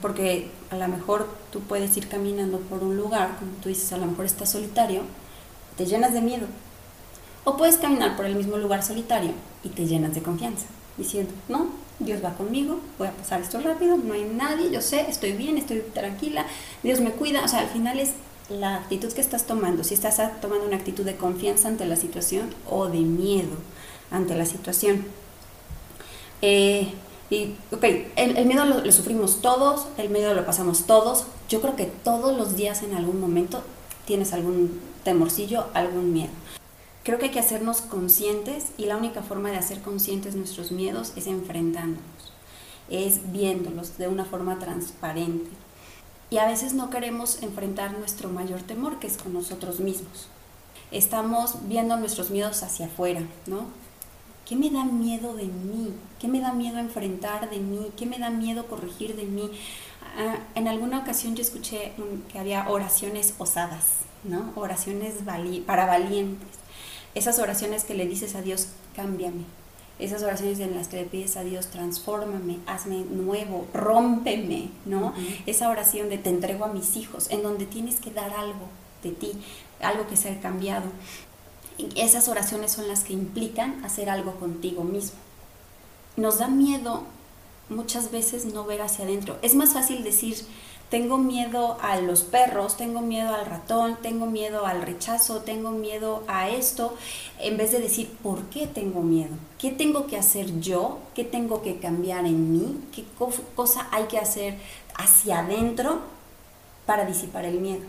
porque 0.00 0.50
a 0.70 0.76
lo 0.76 0.88
mejor 0.88 1.28
tú 1.52 1.60
puedes 1.60 1.96
ir 1.96 2.08
caminando 2.08 2.58
por 2.58 2.82
un 2.82 2.96
lugar, 2.96 3.36
como 3.38 3.52
tú 3.62 3.68
dices, 3.68 3.92
a 3.92 3.98
lo 3.98 4.06
mejor 4.06 4.24
estás 4.26 4.50
solitario, 4.50 5.02
te 5.76 5.86
llenas 5.86 6.12
de 6.12 6.20
miedo. 6.20 6.46
O 7.44 7.56
puedes 7.56 7.76
caminar 7.76 8.16
por 8.16 8.24
el 8.24 8.34
mismo 8.34 8.56
lugar 8.56 8.82
solitario 8.82 9.32
y 9.62 9.68
te 9.68 9.86
llenas 9.86 10.14
de 10.14 10.22
confianza, 10.22 10.66
diciendo, 10.96 11.32
no, 11.48 11.68
Dios 11.98 12.24
va 12.24 12.34
conmigo, 12.34 12.80
voy 12.98 13.08
a 13.08 13.12
pasar 13.12 13.40
esto 13.40 13.60
rápido, 13.60 13.96
no 13.96 14.14
hay 14.14 14.24
nadie, 14.24 14.70
yo 14.70 14.80
sé, 14.80 15.06
estoy 15.08 15.32
bien, 15.32 15.58
estoy 15.58 15.80
tranquila, 15.92 16.46
Dios 16.82 17.00
me 17.00 17.12
cuida. 17.12 17.44
O 17.44 17.48
sea, 17.48 17.60
al 17.60 17.68
final 17.68 18.00
es 18.00 18.14
la 18.48 18.76
actitud 18.76 19.12
que 19.12 19.20
estás 19.20 19.46
tomando, 19.46 19.84
si 19.84 19.94
estás 19.94 20.20
tomando 20.40 20.66
una 20.66 20.76
actitud 20.76 21.04
de 21.04 21.16
confianza 21.16 21.68
ante 21.68 21.86
la 21.86 21.96
situación 21.96 22.50
o 22.68 22.86
de 22.88 23.00
miedo 23.00 23.56
ante 24.10 24.34
la 24.34 24.46
situación. 24.46 25.04
Eh, 26.42 26.92
y, 27.30 27.54
ok, 27.72 27.84
el, 28.16 28.46
miedo 28.46 28.64
lo, 28.64 28.92
sufrimos 28.92 29.40
todos, 29.40 29.86
el 29.96 30.10
miedo 30.10 30.34
lo 30.34 30.44
pasamos 30.44 30.86
todos. 30.86 31.24
Yo 31.48 31.60
creo 31.60 31.76
que 31.76 31.86
todos 31.86 32.36
los 32.36 32.56
días 32.56 32.82
en 32.82 32.94
algún 32.94 33.20
momento 33.20 33.62
tienes 34.06 34.32
algún 34.32 34.80
temorcillo, 35.04 35.66
algún 35.74 36.12
miedo. 36.12 36.32
Creo 37.02 37.18
que 37.18 37.26
hay 37.26 37.30
que 37.30 37.40
hacernos 37.40 37.82
conscientes 37.82 38.66
y 38.78 38.86
la 38.86 38.96
única 38.96 39.22
forma 39.22 39.50
de 39.50 39.56
hacer 39.56 39.80
conscientes 39.80 40.34
nuestros 40.34 40.72
miedos 40.72 41.12
es 41.16 41.26
enfrentándolos, 41.26 42.32
es 42.88 43.32
viéndolos 43.32 43.98
de 43.98 44.08
una 44.08 44.24
forma 44.24 44.58
transparente. 44.58 45.50
Y 46.30 46.38
a 46.38 46.46
veces 46.46 46.72
no 46.72 46.90
queremos 46.90 47.42
enfrentar 47.42 47.98
nuestro 47.98 48.28
mayor 48.30 48.62
temor, 48.62 48.98
que 48.98 49.06
es 49.06 49.18
con 49.18 49.34
nosotros 49.34 49.80
mismos. 49.80 50.28
Estamos 50.90 51.56
viendo 51.68 51.96
nuestros 51.96 52.30
miedos 52.30 52.62
hacia 52.62 52.86
afuera, 52.86 53.22
¿no? 53.46 53.66
¿Qué 54.46 54.56
me 54.56 54.70
da 54.70 54.84
miedo 54.84 55.34
de 55.34 55.44
mí? 55.44 55.92
¿Qué 56.20 56.28
me 56.28 56.40
da 56.40 56.52
miedo 56.52 56.78
enfrentar 56.78 57.48
de 57.48 57.58
mí? 57.58 57.90
¿Qué 57.96 58.04
me 58.04 58.18
da 58.18 58.30
miedo 58.30 58.66
corregir 58.66 59.16
de 59.16 59.24
mí? 59.24 59.50
Ah, 60.16 60.36
en 60.54 60.68
alguna 60.68 60.98
ocasión 60.98 61.34
yo 61.34 61.42
escuché 61.42 61.92
que 62.30 62.38
había 62.38 62.68
oraciones 62.68 63.34
osadas, 63.38 64.00
¿no? 64.22 64.52
Oraciones 64.54 65.14
para 65.66 65.86
valientes. 65.86 66.48
Esas 67.14 67.38
oraciones 67.38 67.84
que 67.84 67.94
le 67.94 68.06
dices 68.06 68.34
a 68.34 68.42
Dios, 68.42 68.68
cámbiame. 68.94 69.44
Esas 69.98 70.22
oraciones 70.22 70.58
en 70.58 70.74
las 70.74 70.88
que 70.88 70.96
le 70.96 71.04
pides 71.04 71.36
a 71.36 71.44
Dios, 71.44 71.68
transfórmame, 71.68 72.58
hazme 72.66 73.04
nuevo, 73.04 73.66
rómpeme, 73.72 74.70
¿no? 74.84 75.14
Esa 75.46 75.68
oración 75.68 76.08
de 76.08 76.18
te 76.18 76.30
entrego 76.30 76.64
a 76.64 76.72
mis 76.72 76.96
hijos, 76.96 77.30
en 77.30 77.42
donde 77.42 77.64
tienes 77.64 78.00
que 78.00 78.10
dar 78.10 78.32
algo 78.32 78.68
de 79.04 79.12
ti, 79.12 79.32
algo 79.80 80.06
que 80.08 80.16
ser 80.16 80.40
cambiado. 80.40 80.86
Esas 81.96 82.28
oraciones 82.28 82.72
son 82.72 82.88
las 82.88 83.04
que 83.04 83.12
implican 83.12 83.84
hacer 83.84 84.08
algo 84.08 84.34
contigo 84.34 84.84
mismo. 84.84 85.18
Nos 86.16 86.38
da 86.38 86.48
miedo 86.48 87.02
muchas 87.68 88.10
veces 88.10 88.44
no 88.44 88.64
ver 88.64 88.82
hacia 88.82 89.04
adentro. 89.04 89.38
Es 89.42 89.54
más 89.54 89.72
fácil 89.72 90.04
decir, 90.04 90.36
tengo 90.90 91.18
miedo 91.18 91.78
a 91.80 91.96
los 91.96 92.22
perros, 92.22 92.76
tengo 92.76 93.00
miedo 93.00 93.34
al 93.34 93.46
ratón, 93.46 93.98
tengo 94.00 94.26
miedo 94.26 94.66
al 94.66 94.82
rechazo, 94.82 95.40
tengo 95.40 95.70
miedo 95.70 96.22
a 96.28 96.48
esto, 96.50 96.96
en 97.40 97.56
vez 97.56 97.72
de 97.72 97.80
decir, 97.80 98.08
¿por 98.22 98.44
qué 98.44 98.66
tengo 98.66 99.00
miedo? 99.00 99.34
¿Qué 99.58 99.70
tengo 99.70 100.06
que 100.06 100.16
hacer 100.16 100.60
yo? 100.60 100.98
¿Qué 101.14 101.24
tengo 101.24 101.62
que 101.62 101.78
cambiar 101.78 102.26
en 102.26 102.52
mí? 102.52 102.80
¿Qué 102.94 103.04
cosa 103.56 103.88
hay 103.90 104.04
que 104.04 104.18
hacer 104.18 104.56
hacia 104.94 105.40
adentro 105.40 106.00
para 106.86 107.06
disipar 107.06 107.44
el 107.44 107.60
miedo? 107.60 107.82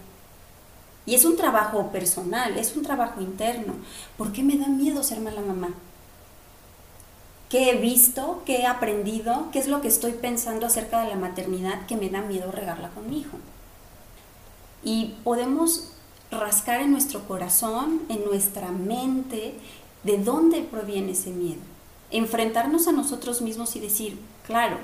Y 1.06 1.16
es 1.16 1.26
un 1.26 1.38
trabajo 1.38 1.92
personal, 1.92 2.58
es 2.58 2.76
un 2.76 2.84
trabajo 2.84 3.22
interno. 3.22 3.74
¿Por 4.18 4.32
qué 4.32 4.44
me 4.44 4.58
da 4.58 4.68
miedo 4.68 5.04
ser 5.04 5.20
mala 5.20 5.42
mamá? 5.42 5.70
¿Qué 7.50 7.70
he 7.70 7.76
visto? 7.76 8.42
¿Qué 8.46 8.62
he 8.62 8.66
aprendido? 8.66 9.50
¿Qué 9.52 9.60
es 9.60 9.68
lo 9.68 9.82
que 9.82 9.88
estoy 9.88 10.14
pensando 10.14 10.66
acerca 10.66 11.02
de 11.04 11.10
la 11.10 11.16
maternidad 11.16 11.86
que 11.86 11.96
me 11.96 12.10
da 12.10 12.22
miedo 12.22 12.52
regarla 12.52 12.90
con 12.90 13.10
mi 13.10 13.20
hijo? 13.20 13.38
Y 14.84 15.16
podemos 15.24 15.90
rascar 16.32 16.82
en 16.82 16.92
nuestro 16.92 17.28
corazón, 17.28 18.02
en 18.10 18.26
nuestra 18.26 18.72
mente, 18.72 19.56
de 20.04 20.18
dónde 20.18 20.62
proviene 20.62 21.12
ese 21.12 21.30
miedo. 21.30 21.62
Enfrentarnos 22.12 22.88
a 22.88 22.92
nosotros 22.92 23.42
mismos 23.42 23.76
y 23.76 23.80
decir, 23.80 24.20
claro, 24.46 24.78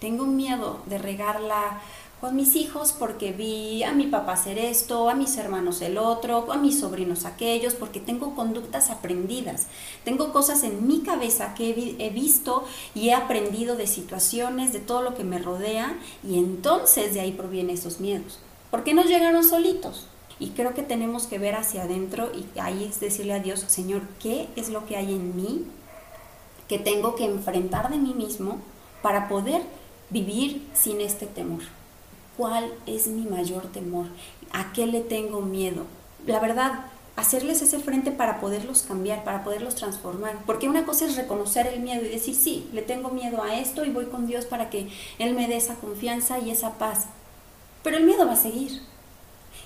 tengo 0.00 0.26
miedo 0.26 0.82
de 0.86 0.98
regarla 0.98 1.80
con 2.20 2.36
mis 2.36 2.56
hijos 2.56 2.92
porque 2.92 3.32
vi 3.32 3.82
a 3.82 3.92
mi 3.92 4.06
papá 4.06 4.32
hacer 4.32 4.58
esto, 4.58 5.10
a 5.10 5.14
mis 5.14 5.36
hermanos 5.36 5.82
el 5.82 5.98
otro, 5.98 6.50
a 6.50 6.56
mis 6.56 6.80
sobrinos 6.80 7.24
aquellos, 7.24 7.74
porque 7.74 8.00
tengo 8.00 8.34
conductas 8.34 8.90
aprendidas. 8.90 9.66
Tengo 10.04 10.32
cosas 10.32 10.62
en 10.62 10.86
mi 10.86 11.00
cabeza 11.00 11.54
que 11.54 11.96
he, 11.98 12.10
visto 12.10 12.64
y 12.94 13.08
he 13.10 13.14
aprendido 13.14 13.76
de 13.76 13.86
situaciones, 13.86 14.72
de 14.72 14.80
todo 14.80 15.02
lo 15.02 15.14
que 15.14 15.24
me 15.24 15.38
rodea, 15.38 15.98
y 16.26 16.38
entonces 16.38 17.14
de 17.14 17.20
ahí 17.20 17.32
provienen 17.32 17.74
esos 17.76 18.00
miedos. 18.00 18.38
¿Por 18.70 18.84
qué 18.84 18.94
no 18.94 19.02
llegaron 19.02 19.44
solitos? 19.44 20.06
Y 20.40 20.50
creo 20.50 20.74
que 20.74 20.82
tenemos 20.82 21.26
que 21.26 21.38
ver 21.38 21.54
hacia 21.54 21.84
adentro 21.84 22.30
y 22.34 22.58
ahí 22.58 22.84
es 22.84 23.00
decirle 23.00 23.34
a 23.34 23.40
Dios, 23.40 23.60
Señor, 23.68 24.02
¿qué 24.20 24.48
es 24.56 24.68
lo 24.68 24.86
que 24.86 24.96
hay 24.96 25.12
en 25.12 25.36
mí 25.36 25.64
que 26.68 26.78
tengo 26.78 27.14
que 27.14 27.24
enfrentar 27.24 27.90
de 27.90 27.98
mí 27.98 28.14
mismo 28.14 28.58
para 29.02 29.28
poder 29.28 29.62
vivir 30.10 30.66
sin 30.74 31.00
este 31.00 31.26
temor? 31.26 31.60
Cuál 32.36 32.72
es 32.86 33.06
mi 33.06 33.22
mayor 33.22 33.66
temor, 33.72 34.06
a 34.52 34.72
qué 34.72 34.86
le 34.86 35.00
tengo 35.00 35.40
miedo. 35.40 35.84
La 36.26 36.40
verdad, 36.40 36.86
hacerles 37.16 37.62
ese 37.62 37.78
frente 37.78 38.10
para 38.10 38.40
poderlos 38.40 38.82
cambiar, 38.82 39.24
para 39.24 39.44
poderlos 39.44 39.76
transformar. 39.76 40.36
Porque 40.46 40.68
una 40.68 40.84
cosa 40.84 41.06
es 41.06 41.16
reconocer 41.16 41.66
el 41.66 41.80
miedo 41.80 42.04
y 42.04 42.08
decir, 42.08 42.34
sí, 42.34 42.68
le 42.72 42.82
tengo 42.82 43.10
miedo 43.10 43.42
a 43.42 43.56
esto 43.56 43.84
y 43.84 43.90
voy 43.90 44.06
con 44.06 44.26
Dios 44.26 44.46
para 44.46 44.70
que 44.70 44.88
Él 45.18 45.34
me 45.34 45.46
dé 45.46 45.56
esa 45.56 45.76
confianza 45.76 46.38
y 46.38 46.50
esa 46.50 46.78
paz. 46.78 47.06
Pero 47.82 47.96
el 47.96 48.04
miedo 48.04 48.26
va 48.26 48.32
a 48.32 48.36
seguir. 48.36 48.80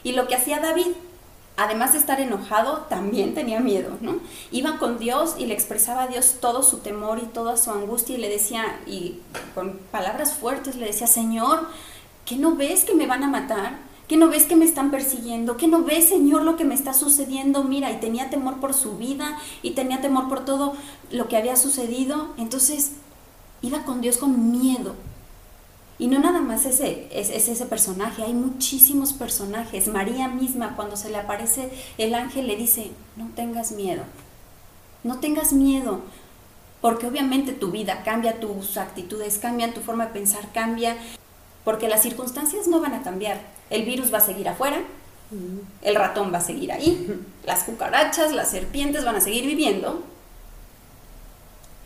Y 0.02 0.12
lo 0.12 0.28
que 0.28 0.34
hacía 0.34 0.60
David, 0.60 0.88
además 1.56 1.92
de 1.92 1.98
estar 1.98 2.20
enojado, 2.20 2.86
también 2.88 3.34
tenía 3.34 3.60
miedo, 3.60 3.96
¿no? 4.00 4.18
Iba 4.50 4.78
con 4.78 4.98
Dios 4.98 5.36
y 5.38 5.46
le 5.46 5.54
expresaba 5.54 6.02
a 6.02 6.08
Dios 6.08 6.36
todo 6.40 6.62
su 6.62 6.78
temor 6.78 7.18
y 7.18 7.26
toda 7.26 7.56
su 7.56 7.70
angustia 7.70 8.16
y 8.16 8.20
le 8.20 8.28
decía, 8.28 8.80
y 8.86 9.20
con 9.54 9.78
palabras 9.90 10.34
fuertes 10.34 10.76
le 10.76 10.86
decía, 10.86 11.06
Señor, 11.06 11.66
¿Qué 12.28 12.36
no 12.36 12.56
ves 12.56 12.84
que 12.84 12.94
me 12.94 13.06
van 13.06 13.24
a 13.24 13.28
matar? 13.28 13.78
¿Qué 14.06 14.18
no 14.18 14.28
ves 14.28 14.44
que 14.44 14.54
me 14.54 14.66
están 14.66 14.90
persiguiendo? 14.90 15.56
¿Qué 15.56 15.66
no 15.66 15.82
ves, 15.82 16.10
Señor, 16.10 16.42
lo 16.42 16.56
que 16.56 16.64
me 16.64 16.74
está 16.74 16.92
sucediendo? 16.92 17.64
Mira, 17.64 17.90
y 17.90 18.00
tenía 18.00 18.28
temor 18.28 18.60
por 18.60 18.74
su 18.74 18.98
vida 18.98 19.38
y 19.62 19.70
tenía 19.70 20.02
temor 20.02 20.28
por 20.28 20.44
todo 20.44 20.74
lo 21.10 21.26
que 21.26 21.38
había 21.38 21.56
sucedido. 21.56 22.34
Entonces, 22.36 22.92
iba 23.62 23.84
con 23.84 24.02
Dios 24.02 24.18
con 24.18 24.50
miedo. 24.50 24.94
Y 25.98 26.08
no 26.08 26.18
nada 26.18 26.42
más 26.42 26.66
ese, 26.66 27.08
es, 27.10 27.30
es, 27.30 27.48
ese 27.48 27.64
personaje, 27.64 28.22
hay 28.22 28.34
muchísimos 28.34 29.14
personajes. 29.14 29.88
María 29.88 30.28
misma, 30.28 30.76
cuando 30.76 30.96
se 30.96 31.08
le 31.08 31.16
aparece 31.16 31.70
el 31.96 32.14
ángel, 32.14 32.46
le 32.46 32.56
dice, 32.56 32.90
no 33.16 33.28
tengas 33.34 33.72
miedo, 33.72 34.02
no 35.02 35.18
tengas 35.18 35.54
miedo, 35.54 36.02
porque 36.82 37.06
obviamente 37.06 37.52
tu 37.52 37.70
vida 37.70 38.02
cambia, 38.04 38.38
tus 38.38 38.76
actitudes 38.76 39.38
cambian, 39.38 39.72
tu 39.72 39.80
forma 39.80 40.06
de 40.06 40.12
pensar 40.12 40.52
cambia, 40.52 40.96
porque 41.68 41.86
las 41.86 42.00
circunstancias 42.00 42.66
no 42.66 42.80
van 42.80 42.94
a 42.94 43.02
cambiar. 43.02 43.42
El 43.68 43.84
virus 43.84 44.10
va 44.10 44.16
a 44.16 44.22
seguir 44.22 44.48
afuera, 44.48 44.80
el 45.82 45.94
ratón 45.94 46.32
va 46.32 46.38
a 46.38 46.40
seguir 46.40 46.72
ahí, 46.72 47.20
las 47.44 47.64
cucarachas, 47.64 48.32
las 48.32 48.50
serpientes 48.50 49.04
van 49.04 49.16
a 49.16 49.20
seguir 49.20 49.44
viviendo, 49.44 50.02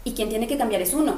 y 0.04 0.12
quien 0.12 0.28
tiene 0.28 0.46
que 0.46 0.56
cambiar 0.56 0.82
es 0.82 0.94
uno. 0.94 1.16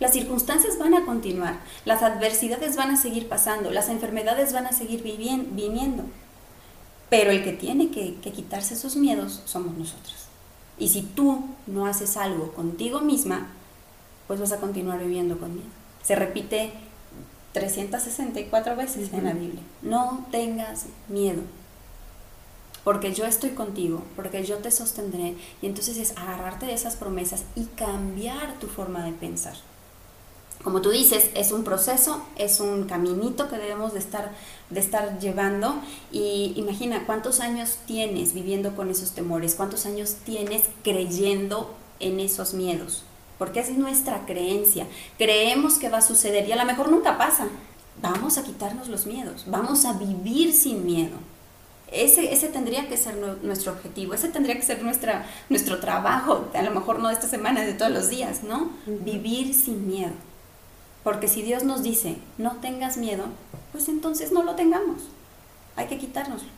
Las 0.00 0.12
circunstancias 0.12 0.78
van 0.78 0.92
a 0.92 1.06
continuar, 1.06 1.60
las 1.86 2.02
adversidades 2.02 2.76
van 2.76 2.90
a 2.90 2.98
seguir 2.98 3.26
pasando, 3.26 3.70
las 3.70 3.88
enfermedades 3.88 4.52
van 4.52 4.66
a 4.66 4.72
seguir 4.72 5.02
viniendo, 5.02 6.02
pero 7.08 7.30
el 7.30 7.42
que 7.42 7.54
tiene 7.54 7.90
que, 7.90 8.16
quitarse 8.16 8.74
esos 8.74 8.96
miedos 8.96 9.40
somos 9.46 9.74
nosotros. 9.78 10.26
Y 10.78 10.90
si 10.90 11.00
tú 11.00 11.42
no 11.66 11.86
haces 11.86 12.18
algo 12.18 12.52
contigo 12.52 13.00
misma, 13.00 13.46
pues 14.26 14.40
vas 14.40 14.52
a 14.52 14.60
continuar 14.60 14.98
viviendo 14.98 15.38
con 15.38 15.54
miedo. 15.54 15.70
Se 16.02 16.16
repite 16.16 16.86
364 17.58 18.76
veces 18.76 19.12
en 19.12 19.24
la 19.24 19.32
Biblia. 19.32 19.62
No 19.82 20.26
tengas 20.30 20.86
miedo, 21.08 21.42
porque 22.84 23.12
yo 23.12 23.24
estoy 23.24 23.50
contigo, 23.50 24.04
porque 24.14 24.44
yo 24.44 24.58
te 24.58 24.70
sostendré. 24.70 25.34
Y 25.60 25.66
entonces 25.66 25.96
es 25.98 26.16
agarrarte 26.16 26.66
de 26.66 26.74
esas 26.74 26.96
promesas 26.96 27.42
y 27.56 27.64
cambiar 27.64 28.58
tu 28.60 28.68
forma 28.68 29.04
de 29.04 29.12
pensar. 29.12 29.54
Como 30.62 30.82
tú 30.82 30.90
dices, 30.90 31.30
es 31.34 31.52
un 31.52 31.64
proceso, 31.64 32.22
es 32.36 32.60
un 32.60 32.84
caminito 32.84 33.48
que 33.48 33.58
debemos 33.58 33.92
de 33.92 34.00
estar, 34.00 34.32
de 34.70 34.80
estar 34.80 35.18
llevando. 35.18 35.74
Y 36.12 36.52
imagina 36.56 37.06
cuántos 37.06 37.40
años 37.40 37.78
tienes 37.86 38.34
viviendo 38.34 38.76
con 38.76 38.88
esos 38.88 39.12
temores, 39.12 39.54
cuántos 39.56 39.84
años 39.84 40.16
tienes 40.24 40.64
creyendo 40.82 41.74
en 42.00 42.20
esos 42.20 42.54
miedos 42.54 43.04
porque 43.38 43.60
es 43.60 43.70
nuestra 43.70 44.26
creencia. 44.26 44.86
Creemos 45.16 45.78
que 45.78 45.88
va 45.88 45.98
a 45.98 46.02
suceder 46.02 46.48
y 46.48 46.52
a 46.52 46.56
lo 46.56 46.64
mejor 46.64 46.90
nunca 46.90 47.16
pasa. 47.16 47.48
Vamos 48.02 48.38
a 48.38 48.44
quitarnos 48.44 48.88
los 48.88 49.06
miedos, 49.06 49.44
vamos 49.46 49.84
a 49.84 49.94
vivir 49.94 50.52
sin 50.52 50.84
miedo. 50.84 51.16
Ese, 51.90 52.32
ese 52.34 52.48
tendría 52.48 52.86
que 52.86 52.98
ser 52.98 53.16
nuestro 53.42 53.72
objetivo, 53.72 54.12
ese 54.12 54.28
tendría 54.28 54.54
que 54.56 54.62
ser 54.62 54.82
nuestra, 54.82 55.26
nuestro 55.48 55.80
trabajo, 55.80 56.48
a 56.52 56.62
lo 56.62 56.70
mejor 56.70 56.98
no 56.98 57.08
de 57.08 57.14
esta 57.14 57.28
semana, 57.28 57.62
de 57.62 57.72
todos 57.72 57.90
los 57.90 58.10
días, 58.10 58.42
¿no? 58.42 58.70
Vivir 58.86 59.54
sin 59.54 59.88
miedo. 59.88 60.12
Porque 61.02 61.28
si 61.28 61.40
Dios 61.40 61.64
nos 61.64 61.82
dice, 61.82 62.16
no 62.36 62.56
tengas 62.56 62.98
miedo, 62.98 63.24
pues 63.72 63.88
entonces 63.88 64.32
no 64.32 64.42
lo 64.42 64.54
tengamos. 64.54 65.04
Hay 65.76 65.86
que 65.86 65.96
quitárnoslo. 65.96 66.50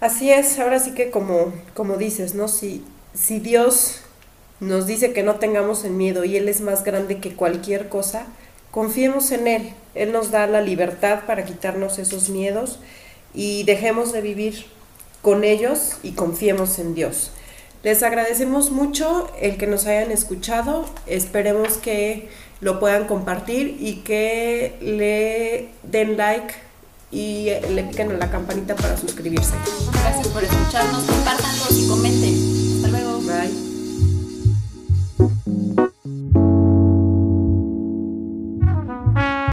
Así 0.00 0.30
es, 0.30 0.58
ahora 0.58 0.78
sí 0.78 0.94
que 0.94 1.10
como, 1.10 1.52
como 1.74 1.98
dices, 1.98 2.34
¿no? 2.34 2.48
Si, 2.48 2.82
si 3.12 3.38
Dios 3.38 4.00
nos 4.60 4.86
dice 4.86 5.12
que 5.12 5.22
no 5.22 5.36
tengamos 5.36 5.84
el 5.84 5.92
miedo 5.92 6.24
y 6.24 6.36
Él 6.36 6.48
es 6.48 6.60
más 6.60 6.84
grande 6.84 7.18
que 7.18 7.34
cualquier 7.34 7.88
cosa, 7.88 8.26
confiemos 8.70 9.30
en 9.32 9.48
Él. 9.48 9.72
Él 9.94 10.12
nos 10.12 10.30
da 10.30 10.46
la 10.46 10.60
libertad 10.60 11.20
para 11.26 11.44
quitarnos 11.44 11.98
esos 11.98 12.28
miedos 12.28 12.78
y 13.34 13.64
dejemos 13.64 14.12
de 14.12 14.20
vivir 14.20 14.66
con 15.22 15.44
ellos 15.44 15.96
y 16.02 16.12
confiemos 16.12 16.78
en 16.78 16.94
Dios. 16.94 17.32
Les 17.82 18.02
agradecemos 18.02 18.70
mucho 18.70 19.30
el 19.40 19.56
que 19.56 19.66
nos 19.66 19.86
hayan 19.86 20.10
escuchado. 20.10 20.84
Esperemos 21.06 21.78
que 21.78 22.28
lo 22.60 22.78
puedan 22.78 23.06
compartir 23.06 23.78
y 23.80 24.02
que 24.02 24.76
le 24.82 25.68
den 25.82 26.18
like 26.18 26.52
y 27.10 27.50
le 27.70 27.84
piquen 27.84 28.10
a 28.10 28.18
la 28.18 28.30
campanita 28.30 28.76
para 28.76 28.96
suscribirse. 28.96 29.54
Gracias 29.92 30.28
por 30.28 30.44
escucharnos, 30.44 31.04
compártanlo 31.04 31.64
y 31.70 31.88
comenten. 31.88 32.29